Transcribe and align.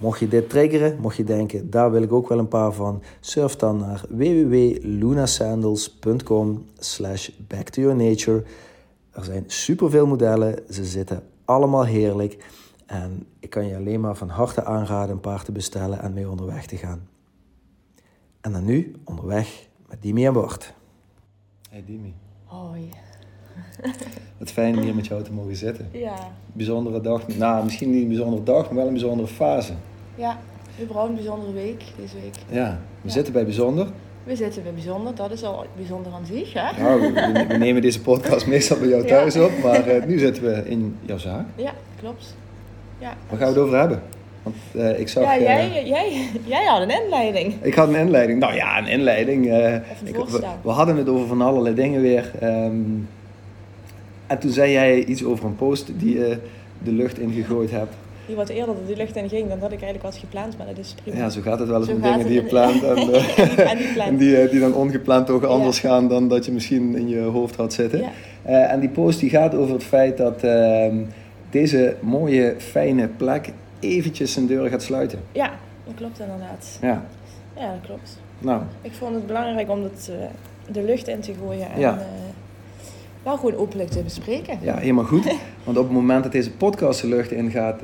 mocht 0.00 0.18
je 0.18 0.28
dit 0.28 0.48
triggeren, 0.48 1.00
mocht 1.00 1.16
je 1.16 1.24
denken, 1.24 1.70
daar 1.70 1.90
wil 1.90 2.02
ik 2.02 2.12
ook 2.12 2.28
wel 2.28 2.38
een 2.38 2.48
paar 2.48 2.72
van, 2.72 3.02
surf 3.20 3.56
dan 3.56 3.78
naar 3.78 4.04
www.lunasandals.com 4.08 6.64
slash 6.78 7.30
back 7.46 7.68
to 7.68 7.82
your 7.82 7.96
nature. 7.96 8.42
Er 9.10 9.24
zijn 9.24 9.44
superveel 9.46 10.06
modellen, 10.06 10.58
ze 10.70 10.84
zitten 10.84 11.22
allemaal 11.44 11.84
heerlijk 11.84 12.44
en 12.86 13.26
ik 13.38 13.50
kan 13.50 13.66
je 13.66 13.76
alleen 13.76 14.00
maar 14.00 14.16
van 14.16 14.28
harte 14.28 14.64
aanraden 14.64 15.14
een 15.14 15.20
paar 15.20 15.44
te 15.44 15.52
bestellen 15.52 16.00
en 16.00 16.12
mee 16.12 16.30
onderweg 16.30 16.66
te 16.66 16.76
gaan. 16.76 17.08
En 18.40 18.52
dan 18.52 18.64
nu 18.64 18.94
onderweg 19.04 19.68
met 19.88 20.02
Dimi 20.02 20.26
en 20.26 20.32
Bart. 20.32 20.74
Hey 21.70 21.84
Dimi. 21.86 22.14
Hoi. 22.44 22.88
Wat 24.38 24.50
fijn 24.50 24.76
om 24.76 24.82
hier 24.82 24.94
met 24.94 25.06
jou 25.06 25.22
te 25.22 25.32
mogen 25.32 25.56
zitten. 25.56 25.88
Ja. 25.92 26.32
Bijzondere 26.52 27.00
dag. 27.00 27.28
Nou, 27.28 27.64
misschien 27.64 27.90
niet 27.90 28.02
een 28.02 28.08
bijzondere 28.08 28.42
dag, 28.42 28.66
maar 28.66 28.74
wel 28.74 28.86
een 28.86 28.92
bijzondere 28.92 29.28
fase. 29.28 29.72
Ja, 30.20 30.38
überhaupt 30.82 31.08
een 31.08 31.14
bijzondere 31.14 31.52
week 31.52 31.82
deze 32.00 32.14
week. 32.22 32.34
Ja, 32.48 32.78
we 33.00 33.08
Ja. 33.08 33.12
zitten 33.12 33.32
bij 33.32 33.44
bijzonder. 33.44 33.86
We 34.24 34.36
zitten 34.36 34.62
bij 34.62 34.72
bijzonder, 34.72 35.14
dat 35.14 35.30
is 35.30 35.42
al 35.44 35.66
bijzonder 35.76 36.12
aan 36.12 36.26
zich, 36.26 36.52
hè? 36.52 36.82
Nou, 36.82 37.00
we, 37.00 37.44
we 37.48 37.56
nemen 37.56 37.82
deze 37.82 38.00
podcast 38.00 38.46
meestal 38.46 38.78
bij 38.78 38.88
jou 38.88 39.02
Ja. 39.02 39.08
thuis 39.08 39.36
op, 39.36 39.50
maar 39.62 39.86
eh, 39.86 40.04
nu 40.04 40.18
zitten 40.18 40.42
we 40.42 40.62
in 40.68 40.96
jouw 41.02 41.18
zaak. 41.18 41.46
Ja, 41.54 41.72
klopt. 42.00 42.36
Ja. 42.98 43.14
Waar 43.28 43.38
gaan 43.38 43.48
we 43.52 43.54
het 43.54 43.62
over 43.66 43.78
hebben? 43.78 44.02
Want 44.42 44.56
eh, 44.74 45.00
ik 45.00 45.08
zag... 45.08 45.22
Ja, 45.24 45.34
eh, 45.36 45.42
jij, 45.42 45.86
jij, 45.86 46.26
jij 46.46 46.64
had 46.64 46.82
een 46.82 47.02
inleiding. 47.02 47.54
Ik 47.62 47.74
had 47.74 47.88
een 47.88 47.94
inleiding. 47.94 48.38
Nou 48.40 48.54
ja, 48.54 48.78
een 48.78 48.86
inleiding. 48.86 49.50
een 49.52 49.82
ik- 50.04 50.16
we, 50.16 50.40
we 50.62 50.70
hadden 50.70 50.96
het 50.96 51.08
over 51.08 51.26
van 51.26 51.40
allerlei 51.42 51.74
dingen 51.74 52.00
weer. 52.00 52.30
ehm, 52.40 52.72
en 54.26 54.38
toen 54.38 54.50
zei 54.50 54.72
jij 54.72 55.04
iets 55.04 55.24
over 55.24 55.44
een 55.44 55.56
post 55.56 55.90
die 55.98 56.14
je 56.18 56.38
de 56.82 56.92
lucht 56.92 57.18
ingegooid 57.18 57.70
hebt. 57.70 57.94
Die 58.30 58.38
wat 58.38 58.48
eerder 58.48 58.74
de 58.86 58.96
lucht 58.96 59.16
in 59.16 59.28
ging 59.28 59.48
dan 59.48 59.58
dat 59.58 59.72
ik 59.72 59.82
eigenlijk 59.82 60.02
was 60.02 60.18
gepland, 60.18 60.56
maar 60.58 60.66
dat 60.66 60.78
is 60.78 60.94
prima. 61.02 61.18
Ja, 61.18 61.30
zo 61.30 61.40
gaat 61.40 61.58
het 61.58 61.68
wel 61.68 61.78
eens 61.78 61.86
Zo 61.88 61.94
met 61.94 62.02
gaat 62.04 62.12
dingen 62.12 62.26
die 62.28 62.42
je 62.42 62.48
plant. 62.48 62.82
En, 62.82 62.96
eh, 63.12 63.70
En 63.70 63.76
die 63.78 63.92
plant. 63.92 64.08
en 64.12 64.16
die, 64.16 64.36
eh, 64.40 64.50
die 64.50 64.60
dan 64.60 64.74
ongepland 64.74 65.26
toch 65.26 65.42
Ja. 65.42 65.46
anders 65.48 65.78
gaan 65.78 66.08
dan 66.08 66.28
dat 66.28 66.44
je 66.44 66.52
misschien 66.52 66.96
in 66.96 67.08
je 67.08 67.20
hoofd 67.20 67.56
had 67.56 67.72
zitten. 67.72 67.98
Ja. 67.98 68.08
Eh, 68.42 68.72
en 68.72 68.80
die 68.80 68.88
post 68.88 69.20
die 69.20 69.30
gaat 69.30 69.54
over 69.54 69.74
het 69.74 69.84
feit 69.84 70.16
dat 70.16 70.42
ehm, 70.42 70.96
deze 71.50 71.96
mooie, 72.00 72.54
fijne 72.58 73.08
plek 73.08 73.48
eventjes 73.80 74.32
zijn 74.32 74.46
deuren 74.46 74.70
gaat 74.70 74.82
sluiten. 74.82 75.18
Ja, 75.32 75.50
dat 75.84 75.94
klopt 75.94 76.20
inderdaad. 76.20 76.78
Ja, 76.80 77.04
Ja, 77.56 77.70
dat 77.72 77.80
klopt. 77.86 78.18
nou, 78.38 78.62
Ik 78.82 78.92
vond 78.92 79.14
het 79.14 79.26
belangrijk 79.26 79.70
om 79.70 79.82
dat, 79.82 80.10
eh, 80.10 80.72
de 80.72 80.82
lucht 80.82 81.08
in 81.08 81.20
te 81.20 81.32
gooien 81.44 81.70
en 81.72 81.80
Ja. 81.80 81.98
eh, 81.98 82.04
wel 83.22 83.36
gewoon 83.36 83.54
openlijk 83.54 83.90
te 83.90 84.02
bespreken. 84.02 84.58
ja, 84.62 84.76
helemaal 84.76 85.04
goed. 85.04 85.24
Want 85.64 85.76
op 85.78 85.84
het 85.84 85.92
moment 85.92 86.22
dat 86.22 86.32
deze 86.32 86.50
podcast 86.50 87.00
de 87.00 87.08
lucht 87.08 87.30
ingaat, 87.30 87.80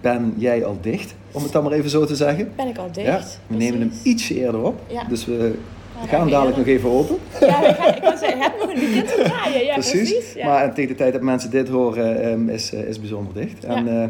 ben 0.00 0.34
jij 0.36 0.64
al 0.64 0.78
dicht, 0.80 1.14
om 1.32 1.42
het 1.42 1.52
dan 1.52 1.62
maar 1.62 1.72
even 1.72 1.90
zo 1.90 2.04
te 2.04 2.16
zeggen. 2.16 2.48
Ben 2.56 2.66
ik 2.68 2.78
al 2.78 2.92
dicht? 2.92 3.06
Ja, 3.06 3.20
we 3.46 3.56
nemen 3.56 3.80
hem 3.80 3.92
ietsje 4.02 4.34
eerder 4.40 4.62
op. 4.62 4.80
Ja. 4.86 5.04
Dus 5.08 5.24
we 5.24 5.54
Ja, 6.02 6.06
gaan 6.08 6.20
hem 6.20 6.30
dadelijk 6.30 6.56
nog 6.56 6.66
even 6.66 6.90
open. 6.90 7.16
Ja, 7.40 7.94
ik, 7.96 8.02
wou 8.02 8.16
zeggen, 8.16 8.40
heb 8.40 8.52
nog 8.60 8.68
een 8.68 8.78
weekend 8.80 9.08
te 9.08 9.22
draaien. 9.24 9.64
Ja, 9.64 9.72
precies. 9.74 10.34
Maar 10.44 10.74
tegen 10.74 10.90
de 10.90 10.96
tijd 10.96 11.12
dat 11.12 11.22
mensen 11.22 11.50
dit 11.50 11.68
horen, 11.68 12.22
ehm, 12.22 12.48
is, 12.48 12.72
eh, 12.72 12.80
is 12.80 13.00
bijzonder 13.00 13.34
dicht. 13.34 13.64
En, 13.64 13.88
eh, 13.88 14.02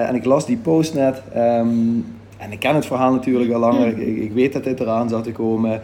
eh, 0.00 0.08
en 0.08 0.14
ik 0.14 0.24
las 0.24 0.46
die 0.46 0.56
post 0.56 0.94
net. 0.94 1.22
ehm, 1.34 1.68
en 2.38 2.52
ik 2.52 2.58
ken 2.58 2.74
het 2.74 2.86
verhaal 2.86 3.12
natuurlijk 3.12 3.52
al 3.52 3.60
langer. 3.60 3.86
Mm. 3.94 4.00
Ik, 4.00 4.16
ik 4.22 4.32
weet 4.32 4.52
dat 4.52 4.64
dit 4.64 4.80
eraan 4.80 5.08
zat 5.08 5.24
te 5.24 5.32
komen. 5.32 5.80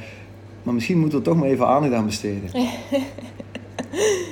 Maar 0.62 0.74
misschien 0.74 0.98
moeten 0.98 1.18
we 1.18 1.24
er 1.24 1.30
toch 1.30 1.40
maar 1.40 1.48
even 1.50 1.66
aandacht 1.66 1.94
aan 1.94 2.06
besteden. 2.06 2.50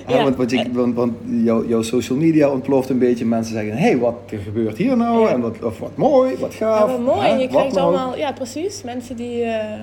Ja, 0.09 0.23
want 0.23 0.37
want, 0.37 0.51
je, 0.51 0.73
want, 0.73 0.95
want 0.95 1.13
jouw, 1.27 1.67
jouw 1.67 1.83
social 1.83 2.19
media 2.19 2.51
ontploft 2.51 2.89
een 2.89 2.99
beetje. 2.99 3.25
Mensen 3.25 3.55
zeggen, 3.55 3.73
hé, 3.73 3.89
hey, 3.89 3.99
wat 3.99 4.15
gebeurt 4.27 4.77
hier 4.77 4.97
nou? 4.97 5.29
En 5.29 5.41
wat, 5.41 5.63
of 5.63 5.79
wat 5.79 5.97
mooi, 5.97 6.37
wat 6.37 6.55
gaaf. 6.55 6.89
Ja, 6.89 6.93
wat 6.93 7.01
mooi. 7.01 7.21
Hè? 7.21 7.33
En 7.33 7.39
je 7.39 7.49
krijgt 7.49 7.75
nou? 7.75 7.87
allemaal, 7.87 8.17
ja 8.17 8.33
precies, 8.33 8.83
mensen 8.83 9.17
die, 9.17 9.43
eh, 9.43 9.79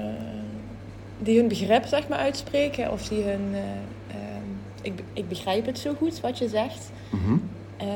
die 1.19 1.38
hun 1.38 1.47
begrip 1.47 1.86
zeg 1.86 2.08
maar 2.08 2.18
uitspreken. 2.18 2.92
Of 2.92 3.08
die 3.08 3.24
hun, 3.24 3.42
eh, 3.52 3.59
ehm, 4.08 4.47
ik, 4.81 4.94
ik 5.14 5.28
begrijp 5.28 5.66
het 5.66 5.80
zo 5.80 5.94
goed 5.98 6.19
wat 6.19 6.38
je 6.38 6.48
zegt. 6.48 6.92
Mhm. 7.09 7.38
Eh, 7.78 7.88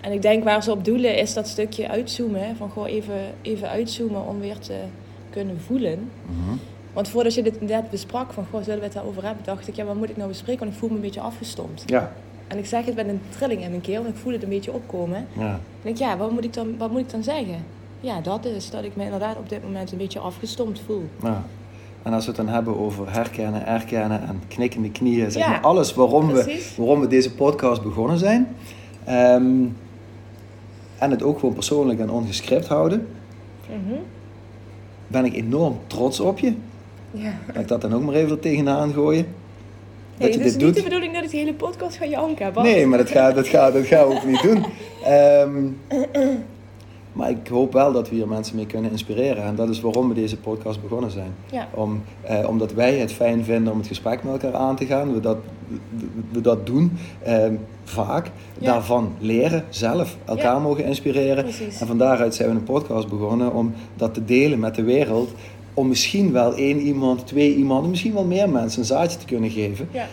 en 0.00 0.12
ik 0.12 0.22
denk 0.22 0.44
waar 0.44 0.62
ze 0.62 0.70
op 0.70 0.84
doelen 0.84 1.18
is 1.18 1.34
dat 1.34 1.48
stukje 1.48 1.88
uitzoomen. 1.88 2.40
Hè, 2.46 2.54
van 2.54 2.70
gewoon 2.70 2.88
even, 2.88 3.20
even 3.42 3.68
uitzoomen 3.68 4.26
om 4.26 4.40
weer 4.40 4.58
te 4.58 4.78
kunnen 5.30 5.60
voelen. 5.60 6.10
Mhm. 6.26 6.56
Want 6.96 7.08
voordat 7.08 7.34
je 7.34 7.42
dit 7.42 7.60
net 7.60 7.90
besprak, 7.90 8.32
van 8.32 8.46
goh, 8.50 8.62
zullen 8.62 8.78
we 8.78 8.84
het 8.84 8.92
daarover 8.94 9.24
hebben, 9.24 9.44
dacht 9.44 9.68
ik, 9.68 9.74
ja, 9.76 9.84
wat 9.84 9.94
moet 9.96 10.10
ik 10.10 10.16
nou 10.16 10.28
bespreken? 10.28 10.60
Want 10.60 10.72
ik 10.72 10.78
voel 10.78 10.88
me 10.88 10.94
een 10.94 11.00
beetje 11.00 11.20
afgestompt. 11.20 11.82
Ja, 11.86 12.12
En 12.48 12.58
ik 12.58 12.66
zeg 12.66 12.84
het 12.84 12.94
met 12.94 13.08
een 13.08 13.20
trilling 13.28 13.62
in 13.62 13.70
mijn 13.70 13.82
keel 13.82 14.02
en 14.02 14.08
ik 14.08 14.16
voel 14.16 14.32
het 14.32 14.42
een 14.42 14.48
beetje 14.48 14.72
opkomen. 14.72 15.26
ja. 15.32 15.50
En 15.50 15.56
ik 15.90 15.96
denk, 15.96 15.96
ja, 15.96 16.16
wat 16.16 16.30
moet 16.30 16.44
ik 16.44 16.52
dan, 16.54 16.74
wat 16.78 16.90
moet 16.90 17.00
ik 17.00 17.10
dan 17.10 17.22
zeggen? 17.22 17.64
Ja, 18.00 18.20
dat 18.20 18.44
is 18.44 18.70
dat 18.70 18.84
ik 18.84 18.96
me 18.96 19.04
inderdaad 19.04 19.36
op 19.36 19.48
dit 19.48 19.62
moment 19.62 19.92
een 19.92 19.98
beetje 19.98 20.18
afgestompt 20.18 20.80
voel. 20.86 21.04
Ja. 21.22 21.42
En 22.02 22.12
als 22.12 22.24
we 22.26 22.30
het 22.30 22.40
dan 22.40 22.48
hebben 22.54 22.78
over 22.78 23.12
herkennen, 23.12 23.66
erkennen 23.66 24.20
en 24.28 24.42
knikkende 24.48 24.90
knieën, 24.90 25.30
zeg 25.30 25.42
Ja, 25.42 25.48
maar 25.50 25.60
alles 25.60 25.94
waarom 25.94 26.26
we, 26.32 26.72
waarom 26.76 27.00
we 27.00 27.06
deze 27.06 27.34
podcast 27.34 27.82
begonnen 27.82 28.18
zijn. 28.18 28.48
Ehm, 29.04 29.64
en 30.98 31.10
het 31.10 31.22
ook 31.22 31.38
gewoon 31.38 31.54
persoonlijk 31.54 31.98
en 32.00 32.10
ongescript 32.10 32.66
houden, 32.68 33.08
Mhm. 33.68 33.98
ben 35.06 35.24
ik 35.24 35.34
enorm 35.34 35.78
trots 35.86 36.20
op 36.20 36.38
je. 36.38 36.52
Ja. 37.22 37.32
Laat 37.46 37.62
ik 37.62 37.68
dat 37.68 37.80
dan 37.80 37.94
ook 37.94 38.02
maar 38.02 38.14
even 38.14 38.30
er 38.30 38.38
tegenaan 38.38 38.92
gooien. 38.92 39.26
Nee, 40.18 40.28
Dat 40.28 40.32
je 40.32 40.38
het 40.38 40.46
is 40.46 40.52
dit 40.52 40.62
niet 40.62 40.74
doet. 40.74 40.76
de 40.76 40.88
bedoeling 40.88 41.14
dat 41.14 41.24
ik 41.24 41.30
de 41.30 41.36
hele 41.36 41.54
podcast 41.54 41.96
ga 41.96 42.06
janken, 42.06 42.52
Bart. 42.52 42.66
Nee, 42.66 42.86
maar 42.86 42.98
dat, 42.98 43.10
gaat, 43.10 43.34
dat, 43.34 43.48
gaat, 43.48 43.72
dat 43.72 43.86
gaan 43.86 44.08
we 44.08 44.14
ook 44.14 44.24
niet 44.26 44.42
doen. 44.42 44.64
Ehm, 45.04 45.64
maar 47.12 47.30
ik 47.30 47.48
hoop 47.48 47.72
wel 47.72 47.92
dat 47.92 48.08
we 48.08 48.14
hier 48.14 48.28
mensen 48.28 48.56
mee 48.56 48.66
kunnen 48.66 48.90
inspireren. 48.90 49.44
En 49.44 49.54
dat 49.54 49.68
is 49.68 49.80
waarom 49.80 50.08
we 50.08 50.14
deze 50.14 50.36
podcast 50.36 50.82
begonnen 50.82 51.10
zijn. 51.10 51.34
Ja. 51.50 51.68
Om, 51.74 52.02
eh, 52.22 52.48
omdat 52.48 52.72
wij 52.72 52.94
het 52.96 53.12
fijn 53.12 53.44
vinden 53.44 53.72
om 53.72 53.78
het 53.78 53.86
gesprek 53.86 54.22
met 54.22 54.32
elkaar 54.32 54.60
aan 54.60 54.76
te 54.76 54.86
gaan. 54.86 55.12
We 55.12 55.20
dat, 55.20 55.36
we, 55.68 56.06
we 56.32 56.40
dat 56.40 56.66
doen 56.66 56.92
ehm, 57.22 57.54
vaak. 57.84 58.30
Ja. 58.58 58.66
Daarvan 58.66 59.12
leren, 59.18 59.64
zelf 59.68 60.16
elkaar 60.24 60.44
Ja. 60.54 60.58
mogen 60.58 60.84
inspireren. 60.84 61.44
Precies. 61.44 61.80
En 61.80 61.86
van 61.86 61.98
daaruit 61.98 62.34
zijn 62.34 62.48
we 62.48 62.54
een 62.54 62.62
podcast 62.62 63.08
begonnen 63.08 63.52
om 63.52 63.72
dat 63.96 64.14
te 64.14 64.24
delen 64.24 64.58
met 64.58 64.74
de 64.74 64.82
wereld. 64.82 65.30
Om 65.76 65.88
misschien 65.88 66.32
wel 66.32 66.54
één 66.54 66.78
iemand, 66.80 67.26
twee 67.26 67.54
iemand, 67.54 67.88
misschien 67.88 68.12
wel 68.12 68.24
meer 68.24 68.48
mensen 68.48 68.80
een 68.80 68.86
zaadje 68.86 69.18
te 69.18 69.24
kunnen 69.24 69.50
geven. 69.50 69.88
Ja. 69.92 70.06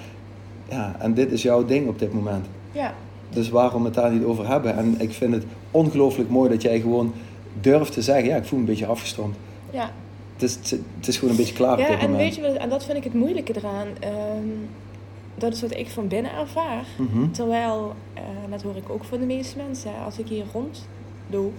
Ja, 0.69 0.95
en 0.99 1.13
dit 1.13 1.31
is 1.31 1.41
jouw 1.41 1.65
ding 1.65 1.87
op 1.87 1.99
dit 1.99 2.13
moment. 2.13 2.45
Ja. 2.71 2.93
Dus 3.29 3.49
waarom 3.49 3.85
het 3.85 3.93
daar 3.93 4.11
niet 4.11 4.23
over 4.23 4.47
hebben? 4.47 4.77
En 4.77 4.95
ik 4.97 5.13
vind 5.13 5.33
het 5.33 5.43
ongelooflijk 5.71 6.29
mooi 6.29 6.49
dat 6.49 6.61
jij 6.61 6.79
gewoon 6.79 7.13
durft 7.61 7.93
te 7.93 8.01
zeggen: 8.01 8.25
ja, 8.25 8.35
ik 8.35 8.45
voel 8.45 8.59
me 8.59 8.65
een 8.65 8.71
beetje 8.71 8.85
afgestomd. 8.85 9.35
Ja. 9.71 9.91
Het 10.33 10.41
is, 10.43 10.55
het 10.71 11.07
is 11.07 11.15
gewoon 11.15 11.29
een 11.31 11.39
beetje 11.39 11.53
klaar 11.53 11.73
op 11.73 11.79
Ja, 11.79 11.87
dit 11.87 11.95
en 11.99 12.09
moment. 12.11 12.19
weet 12.23 12.35
je 12.35 12.41
wat, 12.41 12.53
en 12.61 12.69
dat 12.69 12.85
vind 12.85 12.97
ik 12.97 13.03
het 13.03 13.13
moeilijke 13.13 13.53
eraan. 13.57 13.87
Ehm, 13.99 14.47
dat 15.35 15.53
is 15.53 15.61
wat 15.61 15.75
ik 15.75 15.87
van 15.89 16.07
binnen 16.07 16.31
ervaar. 16.31 16.85
Mhm. 16.97 17.31
Terwijl, 17.31 17.93
eh, 18.13 18.21
dat 18.49 18.61
hoor 18.61 18.75
ik 18.75 18.89
ook 18.89 19.03
van 19.03 19.19
de 19.19 19.25
meeste 19.25 19.57
mensen, 19.57 19.91
als 20.05 20.19
ik 20.19 20.27
hier 20.27 20.45
rondloop. 20.53 21.53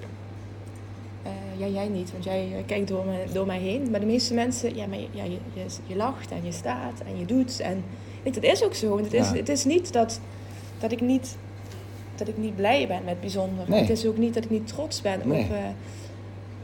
Eh 1.54 1.60
ja, 1.60 1.66
jij 1.66 1.88
niet, 1.88 2.12
want 2.12 2.24
jij 2.24 2.48
eh, 2.52 2.62
kijkt 2.66 2.88
door, 2.88 3.04
me, 3.04 3.24
door 3.32 3.46
mij 3.46 3.58
heen. 3.58 3.90
Maar 3.90 4.00
de 4.00 4.06
meeste 4.06 4.34
mensen, 4.34 4.76
ja, 4.76 4.86
maar 4.86 4.98
je, 4.98 5.06
ja, 5.10 5.24
je, 5.24 5.38
je, 5.52 5.64
je 5.86 5.96
lacht 5.96 6.30
en 6.30 6.44
je 6.44 6.52
staat 6.52 7.00
en 7.06 7.18
je 7.18 7.24
doet. 7.24 7.60
En 7.60 7.84
weet, 8.22 8.34
dat 8.34 8.44
is 8.44 8.64
ook 8.64 8.74
zo. 8.74 8.88
Want 8.88 9.04
het 9.04 9.12
is, 9.14 9.28
Ja. 9.30 9.36
het 9.36 9.48
is 9.48 9.64
niet 9.64 9.92
dat, 9.92 10.20
dat, 10.78 10.92
ik 10.92 11.00
niet 11.00 11.36
dat 12.14 12.28
ik 12.28 12.36
niet 12.38 12.56
blij 12.56 12.86
ben 12.86 13.04
met 13.04 13.20
bijzonder. 13.20 13.64
Nee. 13.68 13.80
Het 13.80 13.90
is 13.90 14.06
ook 14.06 14.16
niet 14.16 14.34
dat 14.34 14.44
ik 14.44 14.50
niet 14.50 14.66
trots 14.66 15.00
ben 15.00 15.20
Nee. 15.24 15.42
op... 15.44 15.50
eh, 15.50 15.56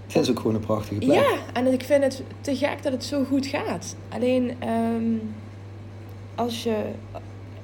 Het 0.07 0.17
is 0.23 0.31
ook 0.31 0.37
gewoon 0.41 0.55
een 0.55 0.61
prachtige 0.61 1.01
plek. 1.01 1.17
ja, 1.17 1.37
en 1.53 1.73
ik 1.73 1.83
vind 1.85 2.03
het 2.05 2.23
te 2.41 2.57
gek 2.57 2.83
dat 2.83 2.93
het 2.93 3.05
zo 3.05 3.25
goed 3.25 3.47
gaat. 3.47 3.97
Alleen 4.09 4.53
ehm, 4.59 5.03
als 6.35 6.63
je. 6.63 6.77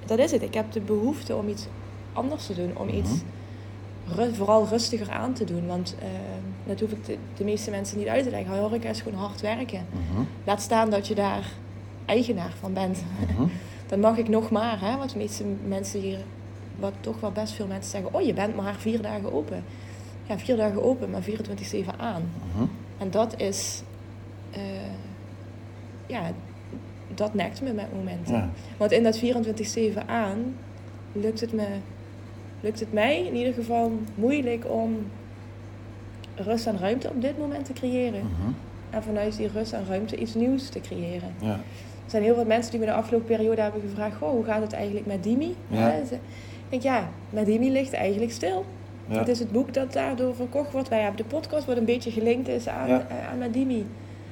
Dat 0.06 0.18
is 0.18 0.30
het. 0.30 0.42
Ik 0.42 0.54
heb 0.54 0.72
de 0.72 0.80
behoefte 0.80 1.36
om 1.36 1.48
iets 1.48 1.66
anders 2.12 2.46
te 2.46 2.54
doen. 2.54 2.70
Om 2.76 2.88
iets 2.88 3.10
ru- 3.10 3.16
vooral 4.32 4.66
rustiger 4.66 5.10
aan 5.10 5.32
te 5.32 5.44
doen. 5.44 5.66
Want 5.66 5.94
ehm, 5.98 6.68
dat 6.68 6.80
hoef 6.80 6.90
ik 6.90 7.04
de, 7.04 7.16
de 7.36 7.44
meeste 7.44 7.70
mensen 7.70 7.98
niet 7.98 8.06
uit 8.06 8.24
te 8.24 8.30
leggen. 8.30 8.58
Horeca 8.58 8.88
is 8.88 9.00
gewoon 9.00 9.18
hard 9.18 9.40
werken. 9.40 9.86
Mhm. 9.90 10.22
Laat 10.44 10.60
staan 10.62 10.90
dat 10.90 11.06
je 11.06 11.14
daar 11.14 11.52
eigenaar 12.04 12.52
van 12.60 12.72
bent. 12.72 13.04
Mhm. 13.28 13.42
Dan 13.88 14.00
mag 14.00 14.16
ik 14.16 14.28
nog 14.28 14.50
maar. 14.50 14.80
Hè, 14.80 14.96
wat 14.96 15.10
de 15.10 15.18
meeste 15.18 15.44
mensen 15.66 16.00
hier. 16.00 16.18
Wat 16.78 16.92
toch 17.00 17.20
wel 17.20 17.32
best 17.32 17.52
veel 17.52 17.66
mensen 17.66 17.90
zeggen. 17.90 18.14
Oh, 18.14 18.22
je 18.22 18.34
bent 18.34 18.56
maar 18.56 18.74
vier 18.74 19.02
dagen 19.02 19.32
open. 19.32 19.64
Ja, 20.28 20.38
vier 20.38 20.56
dagen 20.56 20.82
open, 20.82 21.10
maar 21.10 21.22
24-7 21.22 21.26
aan. 21.96 22.30
Mhm. 22.54 22.64
En 22.98 23.10
dat 23.10 23.40
is, 23.40 23.82
eh, 24.50 24.60
ja, 26.06 26.32
dat 27.14 27.34
nekt 27.34 27.62
me 27.62 27.72
met 27.72 27.94
momenten. 27.94 28.34
Ja. 28.34 28.50
Want 28.76 28.92
in 28.92 29.02
dat 29.02 29.18
24-7 29.18 30.06
aan 30.06 30.56
lukt 31.12 31.40
het, 31.40 31.52
me, 31.52 31.66
lukt 32.66 32.80
het 32.80 32.92
mij 32.92 33.24
in 33.26 33.34
ieder 33.34 33.52
geval 33.52 33.92
moeilijk 34.14 34.64
om 34.70 34.96
rust 36.34 36.66
en 36.66 36.78
ruimte 36.78 37.08
op 37.08 37.22
dit 37.22 37.38
moment 37.38 37.64
te 37.64 37.72
creëren. 37.72 38.20
Mhm. 38.20 38.50
En 38.90 39.02
vanuit 39.02 39.36
die 39.36 39.48
rust 39.54 39.72
en 39.72 39.84
ruimte 39.88 40.16
iets 40.16 40.34
nieuws 40.34 40.68
te 40.68 40.80
creëren. 40.80 41.34
Ja. 41.40 41.52
Er 42.04 42.12
zijn 42.12 42.22
heel 42.22 42.34
veel 42.34 42.44
mensen 42.44 42.70
die 42.70 42.80
me 42.80 42.86
de 42.86 42.92
afgelopen 42.92 43.26
periode 43.26 43.60
hebben 43.60 43.80
gevraagd: 43.80 44.16
Goh, 44.16 44.30
hoe 44.30 44.44
gaat 44.44 44.60
het 44.62 44.72
eigenlijk 44.72 45.06
met 45.06 45.22
Dimi? 45.22 45.54
Ja. 45.68 45.88
Ik 45.92 46.18
denk 46.68 46.82
ja, 46.82 47.08
met 47.30 47.46
Dimi 47.46 47.70
ligt 47.72 47.92
eigenlijk 47.92 48.32
stil. 48.32 48.64
Ja. 49.08 49.18
Het 49.18 49.28
is 49.28 49.38
het 49.38 49.52
boek 49.52 49.74
dat 49.74 49.92
daardoor 49.92 50.34
verkocht 50.34 50.72
wordt. 50.72 50.88
Wij 50.88 51.00
hebben 51.00 51.16
de 51.16 51.24
podcast 51.34 51.66
wat 51.66 51.76
een 51.76 51.84
beetje 51.84 52.10
gelinkt 52.10 52.48
is 52.48 52.68
aan, 52.68 52.88
Ja. 52.88 53.06
eh, 53.08 53.28
aan 53.30 53.38
Madimi. 53.38 53.86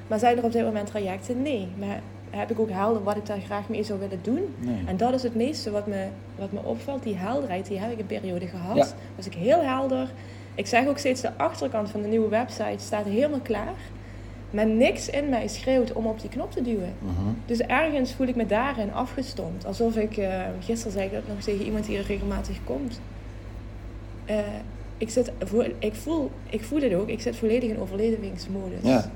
Maar 0.06 0.19
zijn 0.19 0.37
er 0.38 0.44
op 0.44 0.52
dit 0.52 0.64
moment 0.64 0.87
trajecten? 0.87 1.42
Nee. 1.42 1.69
Maar 1.78 2.00
heb 2.36 2.50
ik 2.50 2.58
ook 2.58 2.70
helder 2.70 3.02
wat 3.02 3.16
ik 3.16 3.26
daar 3.26 3.40
graag 3.40 3.69
mee 3.69 3.82
zou 3.82 3.98
willen 3.98 4.19
doen? 4.22 4.54
Nee. 4.58 4.82
En 4.86 4.96
dat 4.96 5.14
is 5.14 5.22
het 5.22 5.34
meeste 5.34 5.70
wat 5.70 5.86
me, 5.86 6.06
wat 6.38 6.52
me 6.52 6.60
opvalt. 6.62 7.02
Die 7.02 7.16
helderheid, 7.16 7.66
die 7.66 7.78
heb 7.78 7.92
ik 7.92 7.98
een 7.98 8.06
periode 8.06 8.46
gehad. 8.46 8.76
Ja. 8.76 8.86
Was 9.16 9.26
ik 9.26 9.34
heel 9.34 9.62
helder. 9.62 10.12
Ik 10.54 10.66
zeg 10.66 10.86
ook 10.86 10.98
steeds, 10.98 11.20
de 11.20 11.36
achterkant 11.36 11.90
van 11.90 12.02
de 12.02 12.08
nieuwe 12.08 12.28
website 12.28 12.84
staat 12.84 13.04
helemaal 13.04 13.40
klaar. 13.40 13.75
Maar 14.50 14.66
niks 14.66 15.08
in 15.08 15.28
mij 15.28 15.48
schreeuwt 15.48 15.92
om 15.92 16.06
op 16.06 16.20
die 16.20 16.31
knop 16.31 16.52
te 16.52 16.62
duwen. 16.62 16.94
Mhm. 16.98 17.12
Dus 17.46 17.58
ergens 17.58 18.12
voel 18.12 18.26
ik 18.26 18.37
me 18.37 18.46
daarin 18.46 18.92
afgestomd. 18.92 19.66
Alsof 19.66 19.96
ik, 19.96 20.16
eh, 20.16 20.40
gisteren 20.60 20.92
zei 20.92 21.04
ik 21.04 21.12
dat 21.12 21.28
nog 21.28 21.40
tegen 21.40 21.64
iemand 21.64 21.87
die 21.87 21.98
er 21.98 22.04
regelmatig 22.04 22.58
komt. 22.64 23.00
Eh, 24.25 24.37
ik, 24.98 25.10
zit, 25.10 25.32
ik, 25.78 25.94
voel, 25.94 26.30
ik 26.48 26.64
voel 26.64 26.80
het 26.80 26.94
ook, 26.94 27.08
ik 27.08 27.20
zit 27.20 27.37
volledig 27.37 27.70
in 27.70 27.78
overlevingsmodus. 27.78 28.82
Ja. 28.82 29.10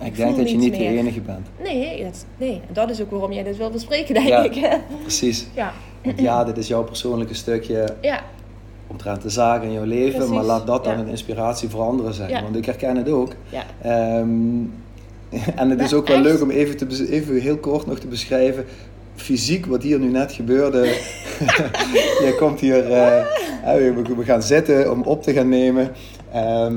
Ik, 0.00 0.06
Ik 0.06 0.16
denk 0.16 0.36
dat 0.36 0.50
je 0.50 0.56
niet 0.56 0.72
de 0.76 0.84
enige 0.86 1.20
bent. 1.20 1.46
Nee, 1.62 2.02
dat, 2.04 2.24
nee, 2.38 2.60
dat 2.72 2.90
is 2.90 3.00
ook 3.00 3.10
waarom 3.10 3.32
jij 3.32 3.42
dit 3.42 3.56
wil 3.56 3.70
bespreken, 3.70 4.14
denk 4.14 4.26
Ja. 4.28 4.42
ik. 4.42 4.78
Precies. 5.00 5.46
ja. 5.54 5.72
Want 6.04 6.20
ja, 6.20 6.44
dit 6.44 6.56
is 6.56 6.68
jouw 6.68 6.82
persoonlijke 6.84 7.34
stukje 7.34 7.86
ja, 8.00 8.20
omtrent 8.86 9.22
de 9.22 9.28
zaken 9.30 9.66
in 9.66 9.72
jouw 9.72 9.84
leven. 9.84 10.12
Precies, 10.14 10.34
Maar 10.34 10.44
laat 10.44 10.66
dat 10.66 10.84
dan 10.84 10.92
ja. 10.92 10.98
een 11.02 11.08
inspiratie 11.08 11.68
voor 11.68 11.82
anderen 11.82 12.14
zijn. 12.14 12.42
Want 12.42 12.56
ik 12.56 12.64
herken 12.64 12.96
het 12.96 13.08
ook. 13.08 13.32
ja, 13.48 13.62
Ehm, 13.82 14.28
en 15.60 15.70
het 15.70 15.80
is 15.80 15.92
ook 15.94 16.06
wel 16.08 16.16
echt? 16.16 16.24
leuk 16.26 16.42
om 16.42 16.50
even, 16.50 16.76
te, 16.76 17.08
even 17.10 17.40
heel 17.40 17.56
kort 17.56 17.86
nog 17.86 17.98
te 17.98 18.06
beschrijven. 18.06 18.64
Fysiek 19.16 19.66
wat 19.66 19.82
hier 19.82 19.98
nu 19.98 20.08
net 20.10 20.32
gebeurde. 20.32 20.82
Jij 22.22 22.34
komt 22.38 22.60
hier, 22.60 22.84
we, 22.84 24.14
we 24.16 24.24
gaan 24.24 24.42
zitten 24.42 24.90
om 24.92 25.02
op 25.02 25.22
te 25.22 25.32
gaan 25.32 25.48
nemen. 25.48 25.92
Ehm, 26.32 26.76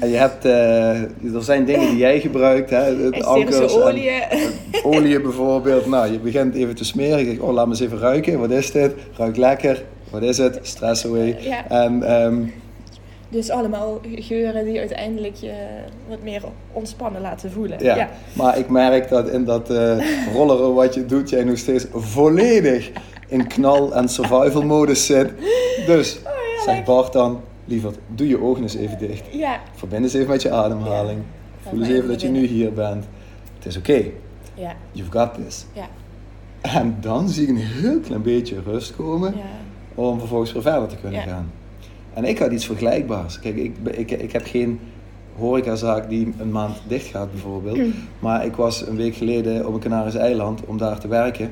en 0.00 0.08
je 0.08 0.16
hebt, 0.16 0.44
eh, 0.44 1.34
er 1.34 1.42
zijn 1.42 1.64
dingen 1.64 1.88
die 1.88 1.98
jij 1.98 2.20
gebruikt, 2.20 2.70
hè, 2.70 3.12
etherische 3.12 3.82
olie. 3.82 4.10
olie 4.82 5.20
bijvoorbeeld. 5.20 5.86
Nou, 5.86 6.12
je 6.12 6.18
begint 6.18 6.54
even 6.54 6.74
te 6.74 6.84
smeren. 6.84 7.32
Je 7.32 7.42
oh, 7.42 7.52
laat 7.52 7.66
me 7.66 7.70
eens 7.70 7.80
even 7.80 7.98
ruiken. 7.98 8.38
Wat 8.38 8.50
is 8.50 8.72
dit? 8.72 8.92
Ruikt 9.16 9.36
lekker. 9.36 9.84
Wat 10.10 10.22
is 10.22 10.38
het? 10.38 10.58
Stress 10.62 11.06
away. 11.06 11.36
Ja. 11.40 11.68
En 11.68 12.02
ehm, 12.02 12.42
Dus 13.28 13.50
allemaal 13.50 14.00
geuren 14.02 14.64
die 14.64 14.78
uiteindelijk 14.78 15.36
je 15.36 15.52
wat 16.08 16.22
meer 16.22 16.42
ontspannen 16.72 17.20
laten 17.20 17.50
voelen. 17.50 17.84
Ja, 17.84 18.08
maar 18.32 18.58
ik 18.58 18.68
merk 18.68 19.08
dat 19.08 19.28
in 19.28 19.44
dat 19.44 19.70
eh 19.70 19.96
rolleren 20.34 20.74
wat 20.74 20.94
je 20.94 21.06
doet, 21.06 21.30
jij 21.30 21.44
nog 21.44 21.58
steeds 21.58 21.86
volledig 21.92 22.90
in 23.28 23.46
knal- 23.46 23.94
en 23.94 24.08
survival 24.08 24.62
modus 24.62 25.06
zit. 25.06 25.32
Dus, 25.86 26.18
zeg 26.64 26.84
Bart 26.84 27.12
dan, 27.12 27.40
lieverd, 27.64 27.98
doe 28.14 28.28
je 28.28 28.40
ogen 28.42 28.62
eens 28.62 28.74
even 28.74 28.98
dicht. 28.98 29.24
Ja, 29.32 29.60
Verbind 29.74 30.02
eens 30.02 30.14
even 30.14 30.28
met 30.28 30.42
je 30.42 30.50
ademhaling. 30.50 31.18
Ja. 31.62 31.70
Voel 31.70 31.80
eens 31.80 31.88
even 31.88 32.08
dat 32.08 32.20
je 32.20 32.28
nu 32.28 32.46
hier 32.46 32.72
bent. 32.72 33.04
Het 33.56 33.66
is 33.66 33.76
oké, 33.76 34.02
ja, 34.54 34.74
you've 34.92 35.10
got 35.18 35.34
this. 35.44 35.66
ja, 35.72 35.88
En 36.60 36.96
dan 37.00 37.28
zie 37.28 37.42
ik 37.42 37.48
een 37.48 37.56
heel 37.56 38.00
klein 38.00 38.22
beetje 38.22 38.56
rust 38.64 38.96
komen 38.96 39.34
ja. 39.36 39.42
om 39.94 40.18
vervolgens 40.18 40.52
weer 40.52 40.62
verder 40.62 40.88
te 40.88 40.96
kunnen 40.96 41.20
Ja. 41.20 41.26
gaan. 41.26 41.50
En 42.14 42.24
ik 42.24 42.38
had 42.38 42.52
iets 42.52 42.66
vergelijkbaars. 42.66 43.40
Kijk, 43.40 43.56
ik, 43.56 43.76
ik, 43.90 44.10
ik 44.10 44.32
heb 44.32 44.46
geen 44.46 44.80
horecazaak 45.36 46.08
die 46.08 46.32
een 46.38 46.50
maand 46.50 46.76
dicht 46.88 47.06
gaat 47.06 47.30
bijvoorbeeld. 47.30 47.78
Maar 48.18 48.44
ik 48.44 48.56
was 48.56 48.86
een 48.86 48.96
week 48.96 49.14
geleden 49.14 49.66
op 49.66 49.74
een 49.74 49.80
Canarische 49.80 50.18
eiland 50.18 50.64
om 50.66 50.78
daar 50.78 50.98
te 50.98 51.08
werken. 51.08 51.50